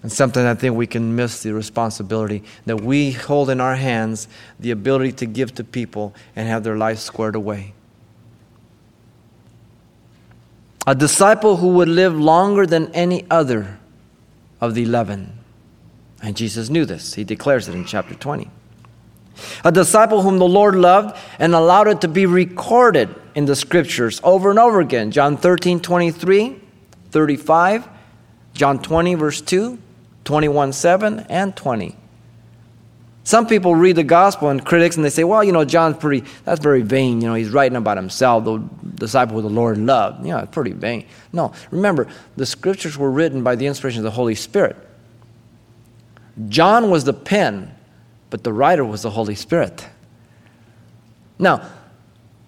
And 0.04 0.12
something 0.12 0.46
I 0.46 0.56
think 0.56 0.78
we 0.78 0.88
can 0.88 1.18
miss 1.18 1.44
the 1.44 1.54
responsibility 1.54 2.44
that 2.66 2.80
we 2.80 3.12
hold 3.12 3.50
in 3.50 3.60
our 3.60 3.76
hands 3.76 4.30
the 4.58 4.72
ability 4.72 5.12
to 5.14 5.26
give 5.26 5.54
to 5.56 5.66
people 5.66 6.16
and 6.34 6.48
have 6.48 6.64
their 6.64 6.78
lives 6.78 7.02
squared 7.02 7.36
away. 7.36 7.74
A 10.88 10.96
disciple 10.96 11.58
who 11.58 11.70
would 11.70 11.90
live 11.90 12.18
longer 12.18 12.66
than 12.66 12.90
any 12.94 13.26
other 13.30 13.80
of 14.62 14.76
the 14.76 14.84
eleven 14.84 15.35
and 16.22 16.36
Jesus 16.36 16.70
knew 16.70 16.86
this. 16.86 17.14
He 17.14 17.24
declares 17.24 17.68
it 17.68 17.76
in 17.76 17.86
chapter 17.86 18.16
20. 18.16 18.50
A 19.64 19.72
disciple 19.72 20.22
whom 20.22 20.40
the 20.40 20.48
Lord 20.48 20.76
loved 20.76 21.18
and 21.40 21.54
allowed 21.54 21.88
it 21.88 22.02
to 22.02 22.08
be 22.08 22.26
recorded 22.26 23.14
in 23.36 23.46
the 23.46 23.56
scriptures 23.56 24.22
over 24.24 24.50
and 24.50 24.60
over 24.60 24.80
again. 24.80 25.12
John 25.12 25.38
13, 25.38 25.82
23, 25.82 26.62
35, 27.12 27.88
John 28.54 28.82
20, 28.82 29.16
verse 29.16 29.42
2, 29.42 29.78
21, 30.24 30.74
7, 30.74 31.20
and 31.30 31.56
20. 31.56 31.96
Some 33.26 33.48
people 33.48 33.74
read 33.74 33.96
the 33.96 34.04
gospel 34.04 34.50
and 34.50 34.64
critics 34.64 34.96
and 34.96 35.04
they 35.04 35.10
say, 35.10 35.24
well, 35.24 35.44
you 35.44 35.52
know, 35.52 35.66
John's 35.66 35.98
pretty, 35.98 36.28
that's 36.44 36.62
very 36.62 36.84
vain. 36.84 37.22
You 37.22 37.30
know, 37.30 37.34
he's 37.34 37.50
writing 37.50 37.76
about 37.76 37.98
himself, 37.98 38.46
the 38.46 38.60
disciple 38.94 39.38
who 39.38 39.42
the 39.42 39.54
Lord 39.54 39.80
loved. 39.80 40.24
You 40.24 40.34
know, 40.34 40.46
pretty 40.46 40.74
vain. 40.74 41.08
No, 41.34 41.52
remember, 41.72 42.08
the 42.38 42.46
scriptures 42.46 42.98
were 42.98 43.10
written 43.10 43.44
by 43.44 43.56
the 43.56 43.66
inspiration 43.66 44.00
of 44.00 44.04
the 44.04 44.12
Holy 44.12 44.36
Spirit. 44.36 44.78
John 46.50 46.90
was 46.90 47.04
the 47.06 47.14
pen, 47.14 47.74
but 48.30 48.44
the 48.44 48.52
writer 48.52 48.84
was 48.84 49.04
the 49.04 49.10
Holy 49.10 49.36
Spirit. 49.36 49.88
Now, 51.40 51.70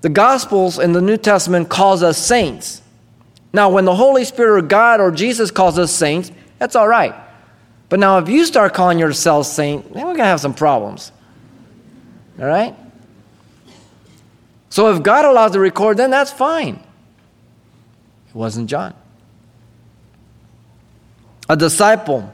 the 0.02 0.10
Gospels 0.10 0.80
in 0.80 0.92
the 0.92 1.02
New 1.02 1.18
Testament 1.18 1.70
calls 1.70 2.04
us 2.04 2.18
saints. 2.18 2.82
Now, 3.54 3.70
when 3.70 3.86
the 3.86 3.96
Holy 3.96 4.24
Spirit 4.24 4.60
or 4.60 4.62
God 4.68 5.00
or 5.00 5.12
Jesus 5.12 5.52
calls 5.52 5.80
us 5.80 5.92
saints, 5.92 6.32
that's 6.60 6.76
all 6.76 6.88
right. 6.88 7.16
But 7.90 8.00
now, 8.00 8.18
if 8.20 8.28
you 8.28 8.46
start 8.46 8.74
calling 8.74 9.00
yourself 9.00 9.48
saint, 9.48 9.94
then 9.94 10.04
we're 10.04 10.10
going 10.14 10.18
to 10.18 10.26
have 10.26 10.42
some 10.42 10.54
problems. 10.54 11.12
All 12.40 12.46
right? 12.46 12.76
So, 14.70 14.94
if 14.94 15.02
God 15.02 15.26
allows 15.26 15.54
the 15.54 15.60
record, 15.60 15.98
then 15.98 16.10
that's 16.10 16.32
fine. 16.32 16.76
It 18.28 18.36
wasn't 18.36 18.70
John. 18.70 18.94
A 21.50 21.56
disciple 21.56 22.34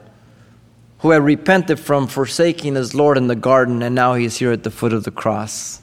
who 1.03 1.09
had 1.09 1.21
repented 1.21 1.77
from 1.77 2.07
forsaking 2.07 2.75
his 2.75 2.95
Lord 2.95 3.17
in 3.17 3.27
the 3.27 3.35
garden, 3.35 3.83
and 3.83 3.93
now 3.93 4.13
he's 4.13 4.37
here 4.37 4.53
at 4.53 4.63
the 4.63 4.71
foot 4.71 4.93
of 4.93 5.03
the 5.03 5.11
cross. 5.11 5.81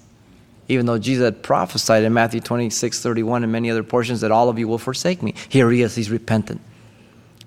Even 0.66 0.86
though 0.86 0.96
Jesus 0.96 1.26
had 1.26 1.42
prophesied 1.42 2.04
in 2.04 2.14
Matthew 2.14 2.40
26, 2.40 3.02
31, 3.02 3.42
and 3.42 3.52
many 3.52 3.70
other 3.70 3.82
portions 3.82 4.22
that 4.22 4.30
all 4.30 4.48
of 4.48 4.58
you 4.58 4.66
will 4.66 4.78
forsake 4.78 5.22
me. 5.22 5.34
Here 5.50 5.70
he 5.70 5.82
is, 5.82 5.94
he's 5.94 6.10
repentant. 6.10 6.62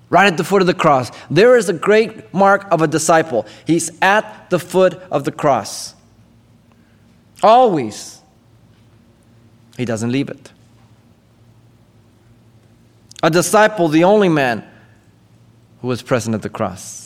Right 0.08 0.28
at 0.28 0.36
the 0.36 0.44
foot 0.44 0.62
of 0.62 0.68
the 0.68 0.74
cross. 0.74 1.10
There 1.28 1.56
is 1.56 1.68
a 1.68 1.72
great 1.72 2.32
mark 2.32 2.64
of 2.70 2.80
a 2.80 2.86
disciple. 2.86 3.44
He's 3.66 3.90
at 4.00 4.50
the 4.50 4.60
foot 4.60 4.94
of 5.10 5.24
the 5.24 5.32
cross. 5.32 5.96
Always. 7.42 8.20
He 9.76 9.84
doesn't 9.84 10.12
leave 10.12 10.28
it. 10.28 10.52
A 13.20 13.30
disciple, 13.30 13.88
the 13.88 14.04
only 14.04 14.28
man 14.28 14.64
who 15.82 15.88
was 15.88 16.02
present 16.02 16.36
at 16.36 16.42
the 16.42 16.48
cross 16.48 17.04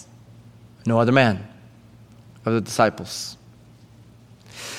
no 0.88 0.99
other 0.99 1.12
man 1.12 1.47
of 2.45 2.54
the 2.54 2.61
disciples. 2.61 3.37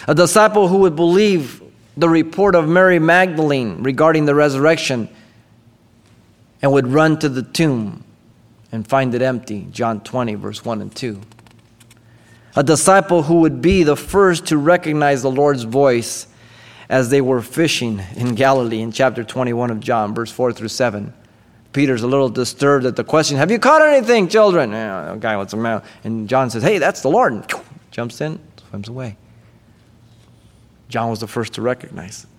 A 0.08 0.16
disciple 0.16 0.68
who 0.68 0.80
would 0.80 0.96
believe 0.96 1.62
the 1.96 2.10
report 2.10 2.56
of 2.56 2.68
Mary 2.68 3.00
Magdalene 3.00 3.84
regarding 3.84 4.26
the 4.26 4.36
resurrection 4.36 5.10
and 6.62 6.72
would 6.72 6.88
run 6.88 7.20
to 7.20 7.30
the 7.30 7.44
tomb 7.44 8.04
and 8.72 8.88
find 8.88 9.14
it 9.16 9.22
empty. 9.22 9.68
John 9.72 10.02
20, 10.02 10.36
verse 10.36 10.64
1 10.66 10.82
and 10.82 10.96
2. 10.96 11.22
A 12.56 12.64
disciple 12.64 13.24
who 13.24 13.42
would 13.42 13.62
be 13.62 13.84
the 13.84 13.96
first 13.96 14.48
to 14.48 14.58
recognize 14.58 15.22
the 15.22 15.32
Lord's 15.32 15.64
voice 15.64 16.28
as 16.90 17.10
they 17.10 17.22
were 17.22 17.42
fishing 17.42 18.02
in 18.16 18.36
Galilee 18.36 18.82
in 18.82 18.92
chapter 18.92 19.24
21 19.24 19.70
of 19.70 19.80
John, 19.80 20.16
verse 20.16 20.32
4 20.32 20.54
through 20.54 20.70
7. 20.70 21.14
Peter's 21.72 22.02
a 22.02 22.08
little 22.08 22.30
disturbed 22.30 22.86
at 22.86 22.96
the 22.96 23.04
question, 23.04 23.38
Have 23.38 23.52
you 23.52 23.60
caught 23.60 23.82
anything, 23.82 24.28
children? 24.28 24.72
Yeah, 24.72 25.16
guy 25.20 25.38
what's 25.38 25.52
the 25.52 25.58
matter? 25.58 25.86
And 26.04 26.28
John 26.28 26.50
says, 26.50 26.64
Hey, 26.64 26.80
that's 26.80 27.02
the 27.02 27.10
Lord. 27.10 27.34
And 27.34 27.46
jumps 27.92 28.22
in, 28.22 28.40
swims 28.70 28.90
away. 28.90 29.18
John 30.90 31.10
was 31.12 31.20
the 31.20 31.28
first 31.28 31.54
to 31.54 31.62
recognize 31.62 32.24
it. 32.24 32.30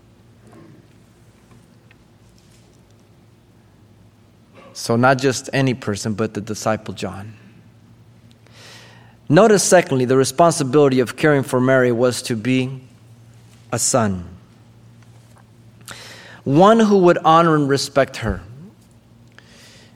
So, 4.72 4.96
not 4.96 5.18
just 5.18 5.50
any 5.52 5.74
person, 5.74 6.14
but 6.14 6.34
the 6.34 6.40
disciple 6.40 6.94
John. 6.94 7.34
Notice, 9.28 9.62
secondly, 9.62 10.06
the 10.06 10.16
responsibility 10.16 10.98
of 11.00 11.16
caring 11.16 11.42
for 11.44 11.60
Mary 11.60 11.92
was 11.92 12.22
to 12.22 12.34
be 12.34 12.80
a 13.72 13.78
son, 13.78 14.26
one 16.42 16.80
who 16.80 16.98
would 16.98 17.18
honor 17.18 17.54
and 17.54 17.68
respect 17.68 18.16
her. 18.16 18.40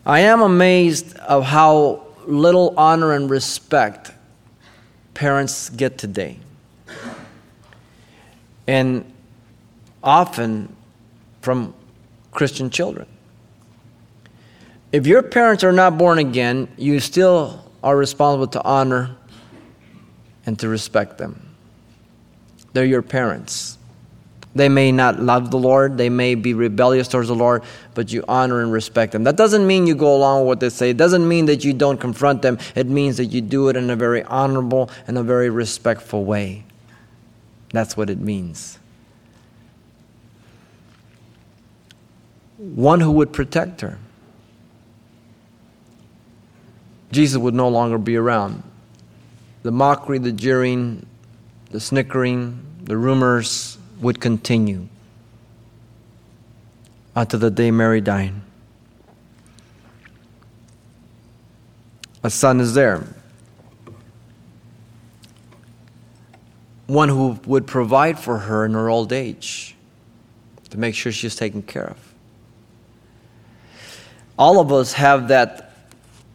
I 0.06 0.20
am 0.20 0.42
amazed 0.42 1.16
of 1.18 1.44
how 1.44 2.02
little 2.26 2.75
honor 2.76 3.12
and 3.12 3.30
respect 3.30 4.12
parents 5.14 5.70
get 5.70 5.96
today. 5.96 6.38
And 8.66 9.11
often 10.02 10.75
from 11.40 11.75
Christian 12.32 12.68
children. 12.68 13.06
If 14.92 15.06
your 15.06 15.23
parents 15.23 15.64
are 15.64 15.73
not 15.73 15.96
born 15.96 16.18
again, 16.18 16.68
you 16.76 17.00
still 17.00 17.64
are 17.82 17.96
responsible 17.96 18.46
to 18.49 18.62
honor 18.62 19.16
and 20.46 20.58
to 20.58 20.68
respect 20.68 21.18
them. 21.18 21.54
They're 22.73 22.84
your 22.84 23.02
parents. 23.02 23.78
They 24.54 24.68
may 24.68 24.92
not 24.92 25.20
love 25.20 25.50
the 25.50 25.58
Lord, 25.58 25.99
they 25.99 26.08
may 26.08 26.37
be 26.37 26.54
rebellious 26.54 27.08
towards 27.08 27.26
the 27.26 27.34
Lord, 27.34 27.64
but 27.94 28.12
you 28.12 28.25
honor 28.28 28.62
and 28.62 28.73
respect 28.73 29.12
them. 29.12 29.25
That 29.25 29.37
doesn't 29.37 29.66
mean 29.66 29.87
you 29.87 29.96
go 29.96 30.14
along 30.14 30.42
with 30.42 30.46
what 30.46 30.61
they 30.61 30.68
say. 30.68 30.90
It 30.90 30.96
doesn't 30.96 31.26
mean 31.26 31.46
that 31.46 31.64
you 31.64 31.73
don't 31.73 31.99
confront 31.99 32.42
them. 32.42 32.58
It 32.76 32.87
means 32.87 33.16
that 33.16 33.26
you 33.26 33.40
do 33.40 33.68
it 33.68 33.75
in 33.75 33.90
a 33.90 33.96
very 33.96 34.23
honorable 34.23 34.90
and 35.08 35.18
a 35.18 35.25
very 35.25 35.50
respectful 35.50 36.25
way. 36.25 36.64
That's 37.70 37.96
what 37.96 38.08
it 38.11 38.20
means. 38.20 38.78
One 42.56 43.00
who 43.00 43.11
would 43.11 43.32
protect 43.32 43.80
her. 43.80 43.99
Jesus 47.11 47.38
would 47.38 47.54
no 47.54 47.68
longer 47.68 47.99
be 47.99 48.16
around. 48.16 48.62
The 49.64 49.73
mockery, 49.73 50.18
the 50.18 50.30
jeering, 50.32 51.06
the 51.70 51.80
snickering, 51.80 52.64
the 52.84 52.96
rumors, 52.96 53.78
would 54.00 54.20
continue 54.20 54.88
until 57.14 57.38
the 57.38 57.50
day 57.50 57.70
Mary 57.70 58.00
died. 58.00 58.34
A 62.22 62.30
son 62.30 62.60
is 62.60 62.74
there. 62.74 63.04
One 66.86 67.08
who 67.08 67.38
would 67.46 67.66
provide 67.66 68.18
for 68.18 68.38
her 68.38 68.64
in 68.64 68.72
her 68.72 68.88
old 68.88 69.12
age 69.12 69.74
to 70.70 70.78
make 70.78 70.94
sure 70.94 71.12
she's 71.12 71.36
taken 71.36 71.62
care 71.62 71.86
of. 71.86 72.14
All 74.38 74.58
of 74.58 74.72
us 74.72 74.94
have 74.94 75.28
that 75.28 75.76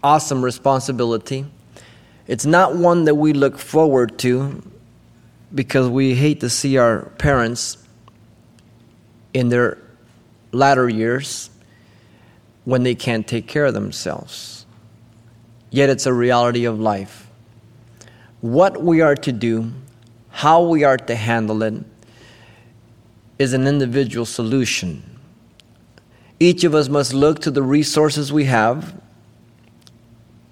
awesome 0.04 0.44
responsibility. 0.44 1.46
It's 2.28 2.46
not 2.46 2.76
one 2.76 3.06
that 3.06 3.16
we 3.16 3.34
look 3.34 3.58
forward 3.58 4.18
to 4.20 4.64
because 5.54 5.90
we 5.90 6.16
hate 6.16 6.42
to 6.42 6.50
see 6.50 6.78
our 6.78 7.10
parents 7.18 7.78
in 9.34 9.50
their 9.50 9.78
latter 10.52 10.88
years 10.88 11.50
when 12.66 12.84
they 12.84 12.96
can't 12.96 13.28
take 13.28 13.48
care 13.48 13.66
of 13.66 13.74
themselves. 13.74 14.66
Yet 15.72 15.90
it's 15.90 16.06
a 16.06 16.14
reality 16.14 16.66
of 16.66 16.80
life. 16.80 17.28
What 18.42 18.82
we 18.82 19.02
are 19.02 19.16
to 19.16 19.32
do, 19.32 19.72
how 20.30 20.64
we 20.64 20.84
are 20.84 20.98
to 20.98 21.16
handle 21.16 21.64
it, 21.64 21.84
is 23.38 23.54
an 23.54 23.68
individual 23.68 24.26
solution. 24.26 25.20
Each 26.40 26.64
of 26.64 26.74
us 26.74 26.90
must 26.90 27.14
look 27.14 27.42
to 27.42 27.52
the 27.52 27.64
resources 27.64 28.32
we 28.32 28.46
have. 28.46 29.00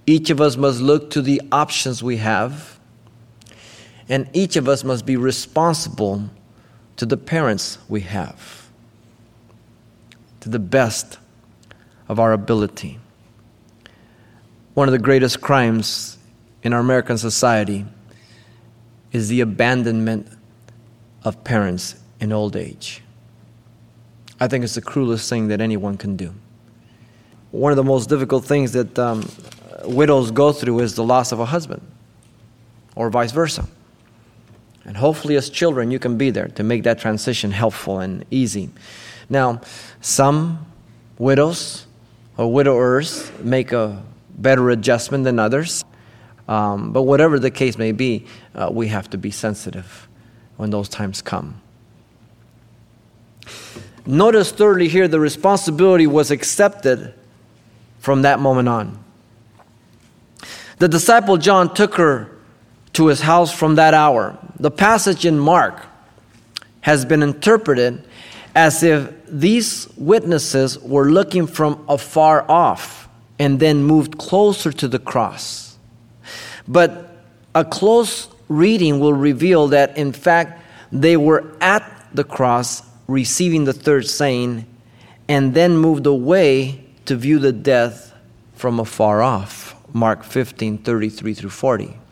Each 0.05 0.29
of 0.29 0.41
us 0.41 0.57
must 0.57 0.81
look 0.81 1.09
to 1.11 1.21
the 1.21 1.41
options 1.51 2.03
we 2.03 2.17
have 2.17 2.76
and 4.09 4.29
each 4.33 4.55
of 4.55 4.67
us 4.67 4.83
must 4.83 5.05
be 5.05 5.17
responsible 5.17 6.29
to 6.95 7.05
the 7.05 7.17
parents 7.17 7.77
we 7.89 8.01
have, 8.01 8.69
to 10.39 10.49
the 10.49 10.59
best 10.59 11.17
of 12.07 12.19
our 12.19 12.33
ability. 12.33 12.99
One 14.73 14.87
of 14.87 14.91
the 14.91 14.99
greatest 14.99 15.41
crimes 15.41 16.17
in 16.63 16.73
our 16.73 16.79
American 16.79 17.17
society 17.17 17.85
is 19.11 19.27
the 19.27 19.41
abandonment 19.41 20.27
of 21.23 21.43
parents 21.43 21.95
in 22.19 22.31
old 22.31 22.55
age. 22.55 23.01
I 24.39 24.47
think 24.47 24.63
it's 24.63 24.75
the 24.75 24.81
cruelest 24.81 25.29
thing 25.29 25.47
that 25.47 25.61
anyone 25.61 25.97
can 25.97 26.15
do. 26.15 26.33
One 27.51 27.71
of 27.71 27.75
the 27.75 27.83
most 27.83 28.07
difficult 28.09 28.45
things 28.45 28.73
that 28.73 28.97
um, 28.99 29.27
widows 29.83 30.31
go 30.31 30.51
through 30.51 30.79
is 30.79 30.95
the 30.95 31.03
loss 31.03 31.31
of 31.31 31.39
a 31.39 31.45
husband, 31.45 31.81
or 32.95 33.09
vice 33.09 33.31
versa. 33.31 33.67
And 34.87 34.97
hopefully, 34.97 35.35
as 35.35 35.49
children, 35.49 35.91
you 35.91 35.99
can 35.99 36.17
be 36.17 36.31
there 36.31 36.47
to 36.47 36.63
make 36.63 36.83
that 36.83 36.97
transition 36.97 37.51
helpful 37.51 37.99
and 37.99 38.25
easy. 38.31 38.69
Now, 39.29 39.61
some 39.99 40.65
widows 41.17 41.85
or 42.37 42.51
widowers 42.51 43.29
make 43.39 43.73
a 43.73 44.01
better 44.37 44.69
adjustment 44.69 45.25
than 45.25 45.39
others. 45.39 45.83
Um, 46.47 46.93
but 46.93 47.03
whatever 47.03 47.37
the 47.37 47.51
case 47.51 47.77
may 47.77 47.91
be, 47.91 48.25
uh, 48.55 48.69
we 48.71 48.87
have 48.87 49.09
to 49.09 49.17
be 49.17 49.31
sensitive 49.31 50.07
when 50.55 50.69
those 50.69 50.87
times 50.87 51.21
come. 51.21 51.61
Notice 54.05 54.51
thirdly 54.51 54.87
here 54.87 55.09
the 55.09 55.19
responsibility 55.19 56.07
was 56.07 56.31
accepted 56.31 57.13
from 57.99 58.21
that 58.21 58.39
moment 58.39 58.69
on. 58.69 59.03
The 60.77 60.87
disciple 60.87 61.35
John 61.35 61.73
took 61.73 61.95
her 61.95 62.36
to 62.97 63.05
his 63.05 63.21
house 63.21 63.53
from 63.53 63.75
that 63.75 63.93
hour. 63.93 64.35
The 64.59 64.71
passage 64.71 65.23
in 65.23 65.37
Mark 65.37 65.85
has 66.81 67.05
been 67.05 67.21
interpreted 67.21 68.03
as 68.55 68.81
if 68.81 69.13
these 69.27 69.87
witnesses 69.97 70.79
were 70.79 71.05
looking 71.05 71.45
from 71.45 71.85
afar 71.87 72.43
off 72.49 73.07
and 73.37 73.59
then 73.59 73.83
moved 73.83 74.17
closer 74.17 74.71
to 74.71 74.87
the 74.87 74.97
cross. 74.97 75.77
But 76.67 77.15
a 77.53 77.63
close 77.63 78.29
reading 78.49 78.99
will 78.99 79.13
reveal 79.13 79.67
that, 79.67 79.95
in 79.95 80.11
fact, 80.11 80.59
they 80.91 81.17
were 81.17 81.55
at 81.61 81.83
the 82.15 82.23
cross 82.23 82.81
receiving 83.05 83.65
the 83.65 83.73
third 83.73 84.07
saying 84.07 84.65
and 85.27 85.53
then 85.53 85.77
moved 85.77 86.07
away 86.07 86.83
to 87.05 87.15
view 87.15 87.37
the 87.37 87.51
death 87.51 88.11
from 88.55 88.79
afar 88.79 89.21
off. 89.21 89.75
Mark 89.93 90.23
15 90.23 90.79
33 90.79 91.33
through 91.35 91.51
40. 91.51 92.06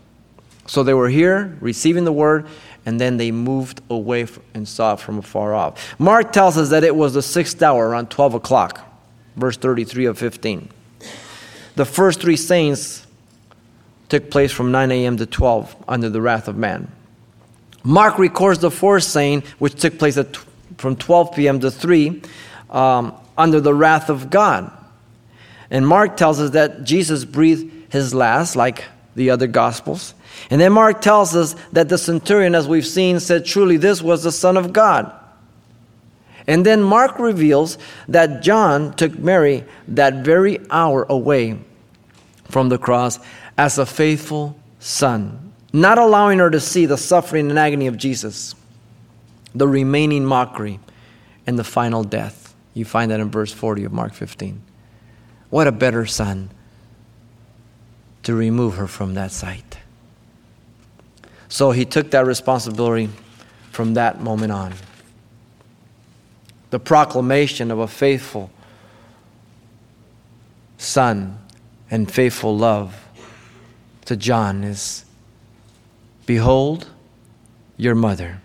So 0.67 0.84
they 0.84 0.93
were 0.93 1.10
here 1.10 1.58
receiving 1.62 2.06
the 2.06 2.12
word, 2.12 2.47
and 2.86 2.99
then 2.99 3.17
they 3.17 3.32
moved 3.32 3.82
away 3.89 4.28
and 4.54 4.67
saw 4.67 4.93
it 4.93 4.99
from 4.99 5.19
afar 5.19 5.54
off. 5.54 5.99
Mark 5.99 6.32
tells 6.32 6.58
us 6.58 6.69
that 6.69 6.84
it 6.84 6.95
was 6.95 7.13
the 7.13 7.21
sixth 7.21 7.62
hour, 7.62 7.89
around 7.89 8.10
12 8.10 8.36
o'clock, 8.36 8.82
verse 9.36 9.58
33 9.58 10.06
of 10.06 10.17
15. 10.17 10.69
The 11.75 11.86
first 11.86 12.21
three 12.21 12.38
sayings 12.38 13.06
took 14.10 14.32
place 14.32 14.51
from 14.51 14.71
9 14.71 14.91
a.m. 14.91 15.17
to 15.17 15.25
12 15.25 15.75
under 15.88 16.10
the 16.10 16.21
wrath 16.21 16.47
of 16.47 16.56
man. 16.56 16.91
Mark 17.84 18.17
records 18.17 18.60
the 18.60 18.71
fourth 18.71 19.04
saying, 19.04 19.43
which 19.60 19.75
took 19.75 19.99
place 19.99 20.17
at, 20.17 20.36
from 20.78 20.95
12 20.95 21.36
p.m. 21.36 21.60
to 21.60 21.69
3, 21.69 22.21
um, 22.71 23.13
under 23.38 23.60
the 23.60 23.73
wrath 23.73 24.10
of 24.10 24.30
God. 24.30 24.71
And 25.69 25.88
Mark 25.88 26.17
tells 26.17 26.39
us 26.39 26.51
that 26.51 26.84
Jesus 26.84 27.25
breathed 27.25 27.91
his 27.91 28.13
last, 28.13 28.56
like 28.56 28.86
the 29.15 29.30
other 29.30 29.47
Gospels. 29.47 30.13
And 30.50 30.62
then 30.62 30.74
Mark 30.74 31.02
tells 31.02 31.36
us 31.36 31.56
that 31.71 31.89
the 31.89 31.98
centurion, 31.98 32.56
as 32.56 32.67
we've 32.67 32.86
seen, 32.86 33.19
said, 33.19 33.45
Truly, 33.45 33.78
this 33.78 34.02
was 34.02 34.24
the 34.24 34.32
Son 34.32 34.58
of 34.58 34.74
God. 34.74 35.12
And 36.48 36.65
then 36.65 36.84
Mark 36.84 37.19
reveals 37.19 37.78
that 38.08 38.43
John 38.43 38.93
took 38.93 39.17
Mary 39.17 39.63
that 39.88 40.24
very 40.24 40.60
hour 40.69 41.06
away 41.10 41.58
from 42.50 42.69
the 42.69 42.78
cross 42.78 43.19
as 43.58 43.78
a 43.78 43.86
faithful 43.86 44.58
son, 44.80 45.54
not 45.74 45.98
allowing 45.98 46.39
her 46.39 46.52
to 46.52 46.60
see 46.60 46.86
the 46.86 46.98
suffering 46.98 47.50
and 47.50 47.58
agony 47.58 47.88
of 47.88 47.98
Jesus, 47.98 48.54
the 49.56 49.67
remaining 49.67 50.24
mockery, 50.24 50.80
and 51.48 51.58
the 51.58 51.63
final 51.63 52.04
death. 52.04 52.54
You 52.74 52.86
find 52.86 53.10
that 53.10 53.19
in 53.19 53.32
verse 53.32 53.52
40 53.52 53.86
of 53.86 53.93
Mark 53.93 54.13
15. 54.13 54.62
What 55.50 55.67
a 55.67 55.71
better 55.71 56.06
son 56.06 56.52
to 58.24 58.36
remove 58.36 58.76
her 58.76 58.88
from 58.88 59.13
that 59.15 59.32
sight. 59.32 59.64
So 61.49 61.71
he 61.71 61.86
took 61.86 62.12
that 62.12 62.25
responsibility 62.25 63.10
from 63.71 63.93
that 63.95 64.21
moment 64.21 64.51
on. 64.51 64.73
The 66.71 66.79
proclamation 66.79 67.71
of 67.71 67.79
a 67.79 67.88
faithful 67.88 68.51
son 70.77 71.39
and 71.89 72.12
faithful 72.12 72.58
love 72.58 73.08
to 74.05 74.15
John 74.15 74.63
is 74.63 75.05
Behold 76.25 76.89
your 77.77 77.95
mother. 77.95 78.41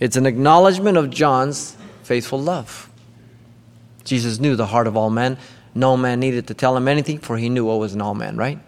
It's 0.00 0.16
an 0.16 0.26
acknowledgement 0.26 0.98
of 0.98 1.10
John's 1.10 1.76
faithful 2.02 2.40
love. 2.40 2.90
Jesus 4.04 4.38
knew 4.38 4.54
the 4.54 4.66
heart 4.66 4.86
of 4.86 4.96
all 4.96 5.10
men. 5.10 5.38
No 5.74 5.96
man 5.96 6.20
needed 6.20 6.46
to 6.48 6.54
tell 6.54 6.76
him 6.76 6.88
anything, 6.88 7.18
for 7.18 7.36
he 7.36 7.48
knew 7.48 7.64
what 7.64 7.78
was 7.78 7.94
in 7.94 8.00
all 8.00 8.14
men, 8.14 8.36
right? 8.36 8.58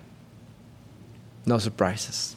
No 1.47 1.59
surprises 1.59 2.37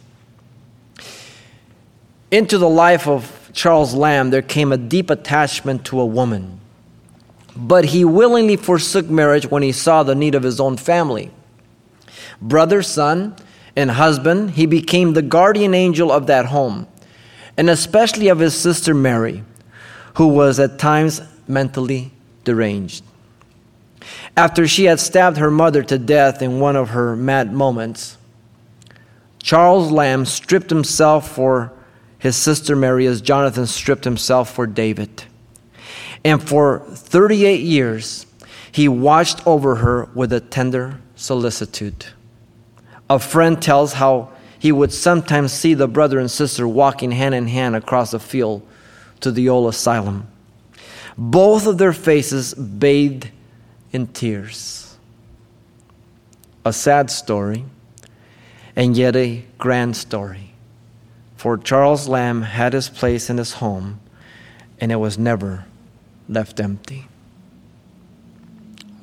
into 2.34 2.58
the 2.58 2.70
life 2.70 3.08
of 3.08 3.52
Charles 3.54 3.94
Lamb, 3.94 4.32
there 4.32 4.42
came 4.42 4.72
a 4.72 4.78
deep 4.78 5.10
attachment 5.10 5.86
to 5.86 6.00
a 6.00 6.06
woman 6.06 6.60
but 7.56 7.86
he 7.86 8.04
willingly 8.04 8.56
forsook 8.56 9.10
marriage 9.10 9.50
when 9.50 9.64
he 9.64 9.72
saw 9.72 10.04
the 10.04 10.16
need 10.16 10.36
of 10.36 10.44
his 10.44 10.60
own 10.60 10.78
family. 10.78 11.32
Brother, 12.42 12.82
son, 12.82 13.36
and 13.76 13.92
husband, 13.92 14.52
he 14.52 14.66
became 14.66 15.14
the 15.14 15.22
guardian 15.22 15.74
angel 15.74 16.12
of 16.12 16.28
that 16.28 16.48
home, 16.48 16.88
and 17.58 17.70
especially 17.70 18.28
of 18.28 18.40
his 18.40 18.56
sister 18.56 18.94
Mary, 18.94 19.44
who 20.16 20.28
was 20.28 20.60
at 20.60 20.80
times 20.80 21.22
mentally 21.48 22.12
deranged. 22.44 23.04
After 24.36 24.68
she 24.68 24.86
had 24.86 25.00
stabbed 25.00 25.38
her 25.38 25.52
mother 25.52 25.84
to 25.84 25.98
death 25.98 26.42
in 26.42 26.60
one 26.60 26.76
of 26.76 26.90
her 26.90 27.16
mad 27.16 27.54
moments, 27.54 28.18
Charles 29.42 29.92
Lamb 29.92 30.26
stripped 30.26 30.70
himself 30.70 31.30
for 31.30 31.72
his 32.24 32.38
sister 32.38 32.74
Mary 32.74 33.06
as 33.06 33.20
Jonathan 33.20 33.68
stripped 33.68 34.06
himself 34.06 34.50
for 34.50 34.66
David. 34.66 35.26
And 36.24 36.42
for 36.42 36.80
38 36.80 37.60
years, 37.60 38.26
he 38.72 38.88
watched 38.88 39.46
over 39.46 39.76
her 39.76 40.06
with 40.16 40.32
a 40.32 40.40
tender 40.40 41.02
solicitude. 41.18 42.06
A 43.10 43.20
friend 43.20 43.62
tells 43.62 43.92
how 43.92 44.32
he 44.58 44.72
would 44.72 44.94
sometimes 44.94 45.52
see 45.52 45.74
the 45.74 45.90
brother 45.90 46.18
and 46.18 46.32
sister 46.32 46.66
walking 46.66 47.12
hand 47.12 47.36
in 47.36 47.48
hand 47.48 47.76
across 47.76 48.12
the 48.12 48.20
field 48.22 48.66
to 49.20 49.30
the 49.30 49.50
old 49.50 49.68
asylum, 49.68 50.26
both 51.18 51.68
of 51.68 51.78
their 51.78 51.92
faces 51.92 52.54
bathed 52.54 53.32
in 53.92 54.08
tears. 54.08 54.96
A 56.64 56.72
sad 56.72 57.12
story, 57.12 57.66
and 58.78 58.96
yet 58.96 59.18
a 59.18 59.44
grand 59.58 59.98
story. 59.98 60.53
For 61.44 61.58
Charles 61.58 62.08
Lamb 62.08 62.44
had 62.44 62.72
his 62.72 62.88
place 62.88 63.30
in 63.30 63.38
his 63.38 63.56
home, 63.56 64.00
and 64.80 64.94
it 64.94 64.96
was 64.96 65.18
never 65.18 65.66
left 66.30 66.58
empty. 66.62 67.10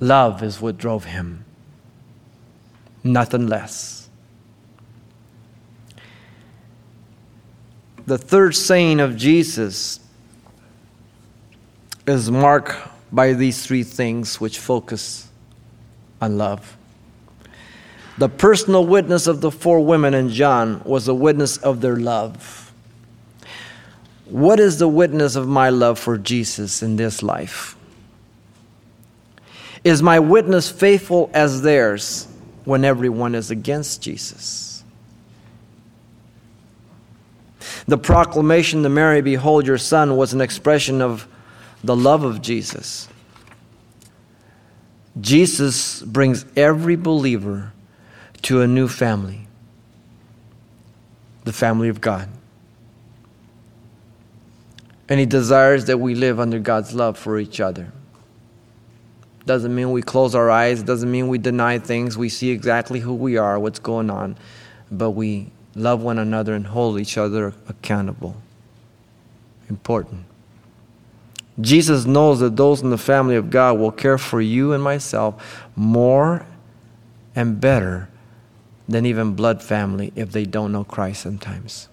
Love 0.00 0.42
is 0.42 0.58
what 0.58 0.78
drove 0.78 1.04
him, 1.04 1.44
nothing 3.04 3.46
less. 3.46 4.08
The 8.06 8.16
third 8.16 8.56
saying 8.56 9.00
of 9.00 9.18
Jesus 9.18 10.00
is 12.06 12.30
marked 12.30 12.74
by 13.12 13.34
these 13.34 13.66
three 13.66 13.82
things 13.82 14.40
which 14.40 14.58
focus 14.58 15.28
on 16.22 16.38
love. 16.38 16.78
The 18.20 18.28
personal 18.28 18.84
witness 18.84 19.26
of 19.26 19.40
the 19.40 19.50
four 19.50 19.80
women 19.80 20.12
in 20.12 20.28
John 20.28 20.82
was 20.84 21.08
a 21.08 21.14
witness 21.14 21.56
of 21.56 21.80
their 21.80 21.96
love. 21.96 22.70
What 24.26 24.60
is 24.60 24.78
the 24.78 24.88
witness 24.88 25.36
of 25.36 25.48
my 25.48 25.70
love 25.70 25.98
for 25.98 26.18
Jesus 26.18 26.82
in 26.82 26.96
this 26.96 27.22
life? 27.22 27.78
Is 29.84 30.02
my 30.02 30.18
witness 30.18 30.70
faithful 30.70 31.30
as 31.32 31.62
theirs 31.62 32.28
when 32.66 32.84
everyone 32.84 33.34
is 33.34 33.50
against 33.50 34.02
Jesus? 34.02 34.84
The 37.86 37.96
proclamation 37.96 38.82
to 38.82 38.90
Mary, 38.90 39.22
Behold 39.22 39.66
your 39.66 39.78
son, 39.78 40.18
was 40.18 40.34
an 40.34 40.42
expression 40.42 41.00
of 41.00 41.26
the 41.82 41.96
love 41.96 42.24
of 42.24 42.42
Jesus. 42.42 43.08
Jesus 45.18 46.02
brings 46.02 46.44
every 46.54 46.96
believer 46.96 47.72
to 48.42 48.62
a 48.62 48.66
new 48.66 48.88
family, 48.88 49.46
the 51.44 51.52
family 51.52 51.88
of 51.88 52.00
God. 52.00 52.28
And 55.08 55.18
He 55.18 55.26
desires 55.26 55.86
that 55.86 55.98
we 55.98 56.14
live 56.14 56.38
under 56.38 56.58
God's 56.58 56.94
love 56.94 57.18
for 57.18 57.38
each 57.38 57.60
other. 57.60 57.92
Doesn't 59.46 59.74
mean 59.74 59.90
we 59.90 60.02
close 60.02 60.34
our 60.34 60.50
eyes, 60.50 60.82
doesn't 60.82 61.10
mean 61.10 61.28
we 61.28 61.38
deny 61.38 61.78
things. 61.78 62.16
We 62.16 62.28
see 62.28 62.50
exactly 62.50 63.00
who 63.00 63.14
we 63.14 63.36
are, 63.36 63.58
what's 63.58 63.78
going 63.78 64.10
on, 64.10 64.36
but 64.90 65.10
we 65.10 65.50
love 65.74 66.02
one 66.02 66.18
another 66.18 66.54
and 66.54 66.66
hold 66.66 67.00
each 67.00 67.18
other 67.18 67.54
accountable. 67.68 68.36
Important. 69.68 70.24
Jesus 71.60 72.06
knows 72.06 72.40
that 72.40 72.56
those 72.56 72.80
in 72.82 72.90
the 72.90 72.98
family 72.98 73.36
of 73.36 73.50
God 73.50 73.78
will 73.78 73.90
care 73.90 74.18
for 74.18 74.40
you 74.40 74.72
and 74.72 74.82
myself 74.82 75.66
more 75.76 76.46
and 77.34 77.60
better 77.60 78.08
than 78.90 79.06
even 79.06 79.34
blood 79.34 79.62
family 79.62 80.12
if 80.16 80.32
they 80.32 80.44
don't 80.44 80.72
know 80.72 80.82
Christ 80.82 81.22
sometimes. 81.22 81.88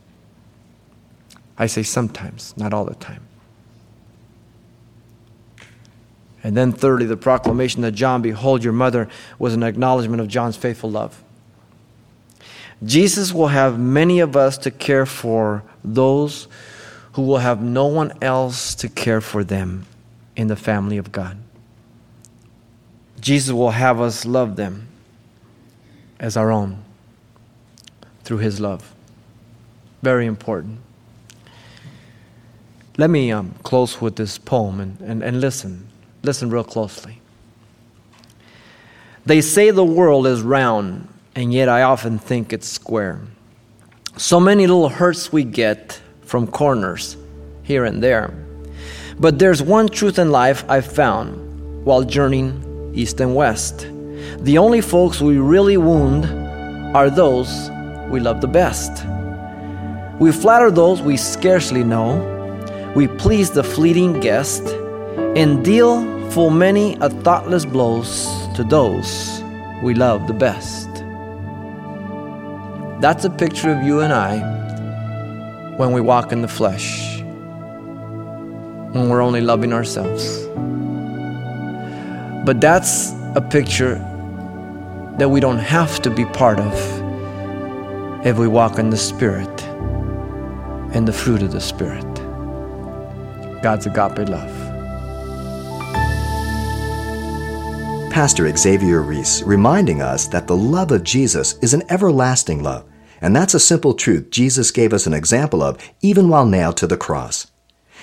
I 1.58 1.68
say 1.68 1.84
sometimes, 1.84 2.56
not 2.58 2.74
all 2.74 2.86
the 2.86 2.96
time. 2.96 3.24
And 6.44 6.58
then, 6.58 6.72
thirdly, 6.72 7.06
the 7.06 7.18
proclamation 7.18 7.82
that 7.84 7.92
John, 7.92 8.22
behold 8.22 8.64
your 8.64 8.74
mother, 8.74 9.10
was 9.38 9.54
an 9.54 9.64
acknowledgement 9.64 10.22
of 10.22 10.28
John's 10.28 10.56
faithful 10.56 10.90
love. 10.90 11.24
Jesus 12.84 13.32
will 13.34 13.48
have 13.48 13.80
many 13.80 14.20
of 14.20 14.36
us 14.36 14.58
to 14.60 14.72
care 14.72 15.06
for 15.06 15.64
those 15.84 16.48
who 17.14 17.24
will 17.24 17.40
have 17.40 17.62
no 17.62 17.86
one 17.88 18.12
else 18.22 18.74
to 18.76 18.90
care 18.90 19.22
for 19.22 19.44
them 19.44 19.86
in 20.36 20.48
the 20.48 20.56
family 20.56 20.98
of 20.98 21.12
God. 21.12 21.38
Jesus 23.20 23.54
will 23.54 23.72
have 23.72 24.00
us 24.00 24.26
love 24.26 24.56
them 24.56 24.88
as 26.20 26.38
our 26.38 26.52
own 26.52 26.84
through 28.28 28.40
his 28.40 28.60
love. 28.60 28.94
Very 30.04 30.26
important. 30.26 30.80
Let 32.98 33.10
me 33.10 33.32
um, 33.32 33.56
close 33.63 34.02
with 34.02 34.18
this 34.18 34.38
poem 34.38 34.82
and, 34.82 35.00
and, 35.00 35.24
and 35.24 35.40
listen. 35.40 35.88
Listen 36.24 36.50
real 36.50 36.66
closely. 36.66 37.22
They 39.26 39.40
say 39.40 39.72
the 39.72 39.86
world 39.86 40.28
is 40.28 40.42
round, 40.42 41.08
and 41.36 41.54
yet 41.54 41.70
I 41.70 41.84
often 41.84 42.20
think 42.20 42.52
it's 42.52 42.68
square. 42.68 43.22
So 44.18 44.42
many 44.42 44.68
little 44.68 44.90
hurts 44.90 45.32
we 45.32 45.46
get 45.46 46.02
from 46.24 46.48
corners 46.48 47.16
here 47.63 47.86
and 47.86 48.04
there. 48.04 48.34
But 49.18 49.40
there's 49.40 49.62
one 49.62 49.88
truth 49.88 50.20
in 50.20 50.32
life 50.32 50.70
I've 50.70 50.92
found 50.92 51.86
while 51.86 52.04
journeying 52.04 52.92
east 52.94 53.22
and 53.22 53.34
west. 53.34 53.88
The 54.40 54.58
only 54.58 54.82
folks 54.82 55.22
we 55.22 55.38
really 55.38 55.78
wound 55.78 56.26
are 56.94 57.10
those 57.10 57.70
we 58.10 58.20
love 58.20 58.41
the 58.41 58.48
best. 58.48 59.06
We 60.20 60.32
flatter 60.32 60.72
those 60.72 61.02
we 61.02 61.17
scarcely 61.17 61.84
know 61.84 62.34
we 62.96 63.08
please 63.08 63.52
the 63.52 63.63
fleeting 63.63 64.20
guest 64.20 64.63
and 65.36 65.63
deal 65.63 66.02
full 66.32 66.50
many 66.50 66.96
a 67.02 67.10
thoughtless 67.10 67.65
blows 67.65 68.26
to 68.56 68.63
those 68.63 69.43
we 69.84 69.93
love 69.93 70.26
the 70.26 70.34
best. 70.34 70.89
That's 73.00 73.26
a 73.26 73.30
picture 73.30 73.72
of 73.72 73.84
you 73.84 74.00
and 74.00 74.12
I 74.12 74.39
when 75.78 75.91
we 75.91 76.02
walk 76.02 76.32
in 76.32 76.41
the 76.41 76.48
flesh, 76.48 77.20
when 78.93 79.10
we're 79.10 79.22
only 79.22 79.41
loving 79.41 79.74
ourselves. 79.74 80.48
But 82.46 82.60
that's 82.60 83.12
a 83.36 83.41
picture 83.41 84.00
that 85.20 85.30
we 85.30 85.39
don't 85.39 85.60
have 85.60 86.02
to 86.02 86.10
be 86.10 86.26
part 86.26 86.60
of 86.60 86.97
if 88.28 88.38
we 88.38 88.46
walk 88.46 88.78
in 88.78 88.90
the 88.90 88.98
Spirit 88.98 89.63
and 90.94 91.08
the 91.08 91.13
fruit 91.13 91.42
of 91.42 91.54
the 91.54 91.62
Spirit. 91.62 92.04
God's 93.62 93.86
agape 93.86 94.28
love. 94.28 94.52
Pastor 98.12 98.54
Xavier 98.54 99.02
Reese 99.02 99.44
reminding 99.44 100.02
us 100.02 100.28
that 100.28 100.46
the 100.46 100.58
love 100.58 100.92
of 100.92 101.06
Jesus 101.06 101.58
is 101.60 101.74
an 101.74 101.84
everlasting 101.90 102.62
love, 102.62 102.84
and 103.22 103.34
that's 103.34 103.54
a 103.54 103.62
simple 103.62 103.94
truth 103.94 104.30
Jesus 104.30 104.72
gave 104.72 104.92
us 104.92 105.08
an 105.08 105.13
example 105.13 105.63
of 105.63 105.78
even 106.02 106.28
while 106.28 106.46
nailed 106.46 106.76
to 106.78 106.88
the 106.88 106.98
cross. 106.98 107.50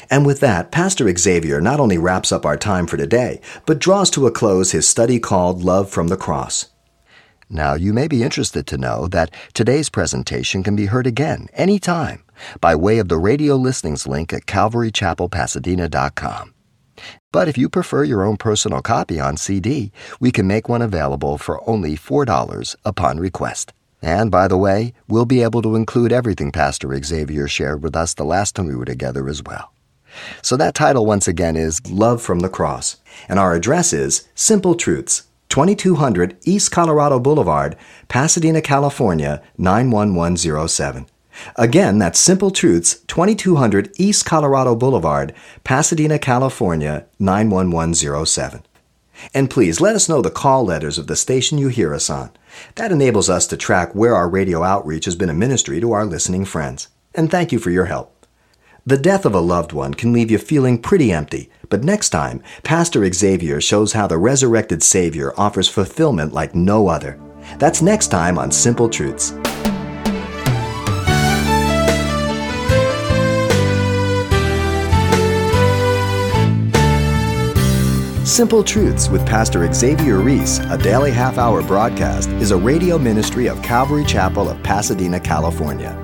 And 0.08 0.24
with 0.24 0.40
that, 0.40 0.72
Pastor 0.72 1.14
Xavier 1.14 1.60
not 1.60 1.80
only 1.80 1.98
wraps 1.98 2.32
up 2.32 2.46
our 2.46 2.56
time 2.56 2.86
for 2.86 2.96
today, 2.96 3.42
but 3.66 3.78
draws 3.78 4.08
to 4.12 4.26
a 4.26 4.30
close 4.30 4.70
his 4.70 4.88
study 4.88 5.20
called 5.20 5.62
Love 5.62 5.90
from 5.90 6.08
the 6.08 6.16
Cross. 6.16 6.70
Now, 7.54 7.74
you 7.74 7.92
may 7.92 8.08
be 8.08 8.24
interested 8.24 8.66
to 8.66 8.76
know 8.76 9.06
that 9.08 9.30
today's 9.54 9.88
presentation 9.88 10.64
can 10.64 10.74
be 10.74 10.86
heard 10.86 11.06
again 11.06 11.46
anytime 11.54 12.24
by 12.60 12.74
way 12.74 12.98
of 12.98 13.08
the 13.08 13.16
radio 13.16 13.54
listings 13.54 14.08
link 14.08 14.32
at 14.32 14.46
calvarychapelpasadena.com. 14.46 16.54
But 17.32 17.46
if 17.46 17.56
you 17.56 17.68
prefer 17.68 18.02
your 18.02 18.24
own 18.24 18.38
personal 18.38 18.82
copy 18.82 19.20
on 19.20 19.36
CD, 19.36 19.92
we 20.18 20.32
can 20.32 20.48
make 20.48 20.68
one 20.68 20.82
available 20.82 21.38
for 21.38 21.62
only 21.70 21.96
$4 21.96 22.74
upon 22.84 23.20
request. 23.20 23.72
And 24.02 24.32
by 24.32 24.48
the 24.48 24.58
way, 24.58 24.92
we'll 25.06 25.24
be 25.24 25.44
able 25.44 25.62
to 25.62 25.76
include 25.76 26.12
everything 26.12 26.50
Pastor 26.50 27.00
Xavier 27.02 27.46
shared 27.46 27.84
with 27.84 27.94
us 27.94 28.14
the 28.14 28.24
last 28.24 28.56
time 28.56 28.66
we 28.66 28.74
were 28.74 28.84
together 28.84 29.28
as 29.28 29.44
well. 29.44 29.72
So 30.42 30.56
that 30.56 30.74
title 30.74 31.06
once 31.06 31.28
again 31.28 31.54
is 31.54 31.88
Love 31.88 32.20
from 32.20 32.40
the 32.40 32.48
Cross, 32.48 32.96
and 33.28 33.38
our 33.38 33.54
address 33.54 33.92
is 33.92 34.28
Simple 34.34 34.74
Truths, 34.74 35.22
2200 35.54 36.36
East 36.44 36.72
Colorado 36.72 37.20
Boulevard, 37.20 37.76
Pasadena, 38.08 38.60
California 38.60 39.40
91107. 39.56 41.06
Again, 41.54 42.00
that's 42.00 42.18
Simple 42.18 42.50
Truths, 42.50 42.98
2200 43.06 43.92
East 43.96 44.26
Colorado 44.26 44.74
Boulevard, 44.74 45.32
Pasadena, 45.62 46.18
California, 46.18 47.06
91107. 47.20 48.64
And 49.32 49.48
please 49.48 49.80
let 49.80 49.94
us 49.94 50.08
know 50.08 50.20
the 50.20 50.28
call 50.28 50.64
letters 50.64 50.98
of 50.98 51.06
the 51.06 51.14
station 51.14 51.56
you 51.56 51.68
hear 51.68 51.94
us 51.94 52.10
on. 52.10 52.32
That 52.74 52.90
enables 52.90 53.30
us 53.30 53.46
to 53.46 53.56
track 53.56 53.94
where 53.94 54.16
our 54.16 54.28
radio 54.28 54.64
outreach 54.64 55.04
has 55.04 55.14
been 55.14 55.30
a 55.30 55.34
ministry 55.34 55.78
to 55.78 55.92
our 55.92 56.04
listening 56.04 56.44
friends. 56.44 56.88
And 57.14 57.30
thank 57.30 57.52
you 57.52 57.60
for 57.60 57.70
your 57.70 57.84
help. 57.84 58.13
The 58.86 58.98
death 58.98 59.24
of 59.24 59.34
a 59.34 59.40
loved 59.40 59.72
one 59.72 59.94
can 59.94 60.12
leave 60.12 60.30
you 60.30 60.36
feeling 60.36 60.76
pretty 60.76 61.10
empty, 61.10 61.48
but 61.70 61.82
next 61.82 62.10
time, 62.10 62.42
Pastor 62.64 63.10
Xavier 63.10 63.58
shows 63.58 63.94
how 63.94 64.06
the 64.06 64.18
resurrected 64.18 64.82
Savior 64.82 65.32
offers 65.38 65.70
fulfillment 65.70 66.34
like 66.34 66.54
no 66.54 66.88
other. 66.88 67.18
That's 67.58 67.80
next 67.80 68.08
time 68.08 68.38
on 68.38 68.52
Simple 68.52 68.90
Truths. 68.90 69.28
Simple 78.28 78.62
Truths 78.62 79.08
with 79.08 79.24
Pastor 79.24 79.72
Xavier 79.72 80.18
Reese, 80.18 80.58
a 80.58 80.76
daily 80.76 81.10
half 81.10 81.38
hour 81.38 81.62
broadcast, 81.62 82.28
is 82.32 82.50
a 82.50 82.56
radio 82.58 82.98
ministry 82.98 83.46
of 83.46 83.62
Calvary 83.62 84.04
Chapel 84.04 84.50
of 84.50 84.62
Pasadena, 84.62 85.18
California. 85.18 86.03